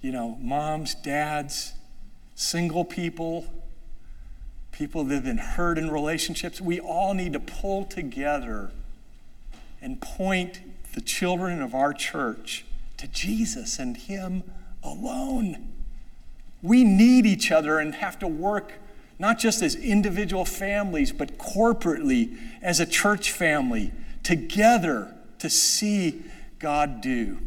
you 0.00 0.10
know, 0.10 0.38
moms, 0.40 0.94
dads, 0.94 1.74
single 2.34 2.86
people, 2.86 3.63
people 4.74 5.04
that 5.04 5.14
have 5.14 5.24
been 5.24 5.38
hurt 5.38 5.78
in 5.78 5.88
relationships, 5.88 6.60
we 6.60 6.80
all 6.80 7.14
need 7.14 7.32
to 7.32 7.40
pull 7.40 7.84
together 7.84 8.72
and 9.80 10.00
point 10.00 10.60
the 10.94 11.00
children 11.00 11.62
of 11.62 11.74
our 11.74 11.92
church 11.92 12.64
to 12.96 13.06
Jesus 13.06 13.78
and 13.78 13.96
Him 13.96 14.42
alone. 14.82 15.72
We 16.60 16.82
need 16.82 17.24
each 17.24 17.52
other 17.52 17.78
and 17.78 17.94
have 17.94 18.18
to 18.18 18.26
work 18.26 18.72
not 19.16 19.38
just 19.38 19.62
as 19.62 19.76
individual 19.76 20.44
families, 20.44 21.12
but 21.12 21.38
corporately 21.38 22.36
as 22.60 22.80
a 22.80 22.86
church 22.86 23.30
family 23.30 23.92
together 24.24 25.14
to 25.38 25.48
see 25.48 26.22
God 26.58 27.00
do 27.00 27.38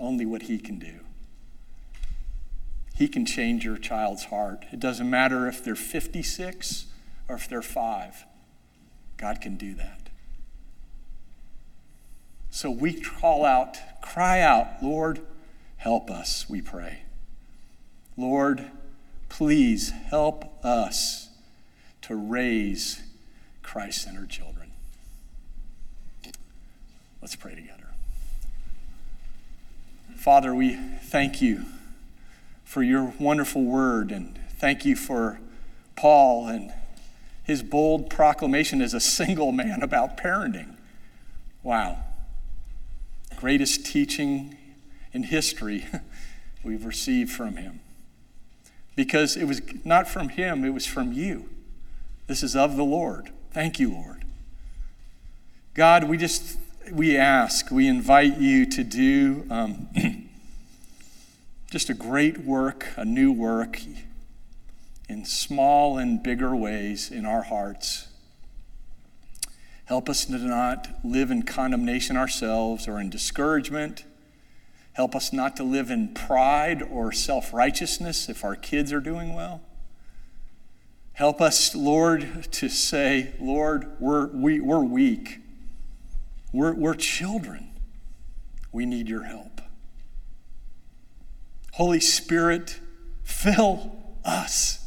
only 0.00 0.26
what 0.26 0.42
He 0.42 0.58
can 0.58 0.78
do. 0.78 0.94
He 3.00 3.08
can 3.08 3.24
change 3.24 3.64
your 3.64 3.78
child's 3.78 4.24
heart. 4.24 4.66
It 4.72 4.78
doesn't 4.78 5.08
matter 5.08 5.48
if 5.48 5.64
they're 5.64 5.74
56 5.74 6.84
or 7.28 7.36
if 7.36 7.48
they're 7.48 7.62
five, 7.62 8.26
God 9.16 9.40
can 9.40 9.56
do 9.56 9.72
that. 9.76 10.10
So 12.50 12.70
we 12.70 12.92
call 12.92 13.46
out, 13.46 13.78
cry 14.02 14.42
out, 14.42 14.82
Lord, 14.82 15.22
help 15.78 16.10
us, 16.10 16.44
we 16.46 16.60
pray. 16.60 17.04
Lord, 18.18 18.70
please 19.30 19.92
help 20.10 20.62
us 20.62 21.30
to 22.02 22.14
raise 22.14 23.00
Christ 23.62 24.02
centered 24.02 24.28
children. 24.28 24.72
Let's 27.22 27.34
pray 27.34 27.54
together. 27.54 27.94
Father, 30.16 30.54
we 30.54 30.74
thank 30.74 31.40
you 31.40 31.64
for 32.70 32.84
your 32.84 33.12
wonderful 33.18 33.64
word 33.64 34.12
and 34.12 34.38
thank 34.58 34.84
you 34.84 34.94
for 34.94 35.40
Paul 35.96 36.46
and 36.46 36.72
his 37.42 37.64
bold 37.64 38.08
proclamation 38.08 38.80
as 38.80 38.94
a 38.94 39.00
single 39.00 39.50
man 39.50 39.82
about 39.82 40.16
parenting. 40.16 40.76
Wow. 41.64 41.98
Greatest 43.34 43.84
teaching 43.84 44.56
in 45.12 45.24
history 45.24 45.84
we've 46.62 46.84
received 46.84 47.32
from 47.32 47.56
him. 47.56 47.80
Because 48.94 49.36
it 49.36 49.46
was 49.46 49.60
not 49.84 50.06
from 50.06 50.28
him, 50.28 50.64
it 50.64 50.70
was 50.70 50.86
from 50.86 51.12
you. 51.12 51.50
This 52.28 52.44
is 52.44 52.54
of 52.54 52.76
the 52.76 52.84
Lord. 52.84 53.30
Thank 53.50 53.80
you, 53.80 53.92
Lord. 53.92 54.24
God, 55.74 56.04
we 56.04 56.16
just 56.16 56.56
we 56.92 57.16
ask, 57.16 57.72
we 57.72 57.88
invite 57.88 58.38
you 58.38 58.64
to 58.66 58.84
do 58.84 59.44
um, 59.50 59.88
just 61.70 61.88
a 61.88 61.94
great 61.94 62.38
work, 62.38 62.88
a 62.96 63.04
new 63.04 63.30
work 63.30 63.80
in 65.08 65.24
small 65.24 65.98
and 65.98 66.20
bigger 66.22 66.54
ways 66.54 67.10
in 67.12 67.24
our 67.24 67.42
hearts. 67.42 68.08
Help 69.84 70.08
us 70.08 70.24
to 70.24 70.32
not 70.38 70.88
live 71.04 71.30
in 71.30 71.42
condemnation 71.42 72.16
ourselves 72.16 72.86
or 72.86 73.00
in 73.00 73.08
discouragement. 73.08 74.04
Help 74.92 75.14
us 75.14 75.32
not 75.32 75.56
to 75.56 75.64
live 75.64 75.90
in 75.90 76.12
pride 76.14 76.82
or 76.82 77.12
self 77.12 77.52
righteousness 77.52 78.28
if 78.28 78.44
our 78.44 78.56
kids 78.56 78.92
are 78.92 79.00
doing 79.00 79.34
well. 79.34 79.60
Help 81.12 81.40
us, 81.40 81.74
Lord, 81.74 82.46
to 82.52 82.68
say, 82.68 83.34
Lord, 83.40 84.00
we're, 84.00 84.28
we, 84.28 84.60
we're 84.60 84.82
weak. 84.82 85.38
We're, 86.52 86.74
we're 86.74 86.94
children. 86.94 87.68
We 88.72 88.86
need 88.86 89.08
your 89.08 89.24
help. 89.24 89.49
Holy 91.80 91.98
Spirit, 91.98 92.78
fill 93.22 93.96
us, 94.22 94.84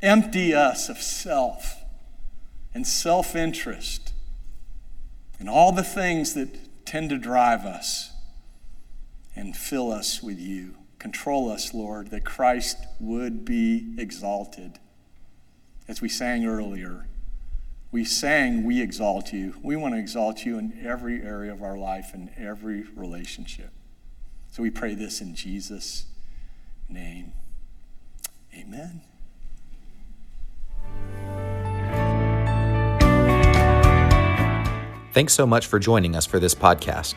empty 0.00 0.54
us 0.54 0.88
of 0.88 0.96
self 0.96 1.84
and 2.72 2.86
self 2.86 3.36
interest 3.36 4.14
and 5.38 5.46
all 5.46 5.72
the 5.72 5.82
things 5.82 6.32
that 6.32 6.86
tend 6.86 7.10
to 7.10 7.18
drive 7.18 7.66
us, 7.66 8.12
and 9.36 9.54
fill 9.54 9.92
us 9.92 10.22
with 10.22 10.38
you. 10.38 10.76
Control 10.98 11.50
us, 11.50 11.74
Lord, 11.74 12.10
that 12.12 12.24
Christ 12.24 12.78
would 12.98 13.44
be 13.44 13.94
exalted. 13.98 14.78
As 15.86 16.00
we 16.00 16.08
sang 16.08 16.46
earlier, 16.46 17.08
we 17.90 18.06
sang, 18.06 18.64
We 18.64 18.80
exalt 18.80 19.34
you. 19.34 19.56
We 19.62 19.76
want 19.76 19.96
to 19.96 20.00
exalt 20.00 20.46
you 20.46 20.56
in 20.56 20.82
every 20.82 21.20
area 21.20 21.52
of 21.52 21.62
our 21.62 21.76
life 21.76 22.12
and 22.14 22.30
every 22.38 22.84
relationship. 22.96 23.72
So 24.50 24.62
we 24.62 24.70
pray 24.70 24.94
this 24.94 25.20
in 25.20 25.34
Jesus' 25.34 26.06
name. 26.92 27.32
Amen. 28.54 29.00
Thanks 35.12 35.34
so 35.34 35.46
much 35.46 35.66
for 35.66 35.78
joining 35.78 36.16
us 36.16 36.24
for 36.24 36.38
this 36.38 36.54
podcast. 36.54 37.16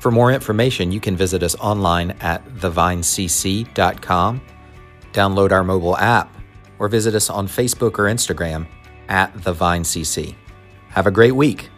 For 0.00 0.10
more 0.10 0.32
information, 0.32 0.92
you 0.92 1.00
can 1.00 1.16
visit 1.16 1.42
us 1.42 1.54
online 1.56 2.10
at 2.20 2.44
thevinecc.com, 2.56 4.40
download 5.12 5.52
our 5.52 5.64
mobile 5.64 5.96
app, 5.96 6.36
or 6.78 6.88
visit 6.88 7.14
us 7.14 7.30
on 7.30 7.46
Facebook 7.46 7.98
or 7.98 8.04
Instagram 8.04 8.66
at 9.08 9.32
the 9.44 9.52
Vine 9.52 9.82
CC. 9.82 10.34
Have 10.88 11.06
a 11.06 11.10
great 11.10 11.32
week. 11.32 11.70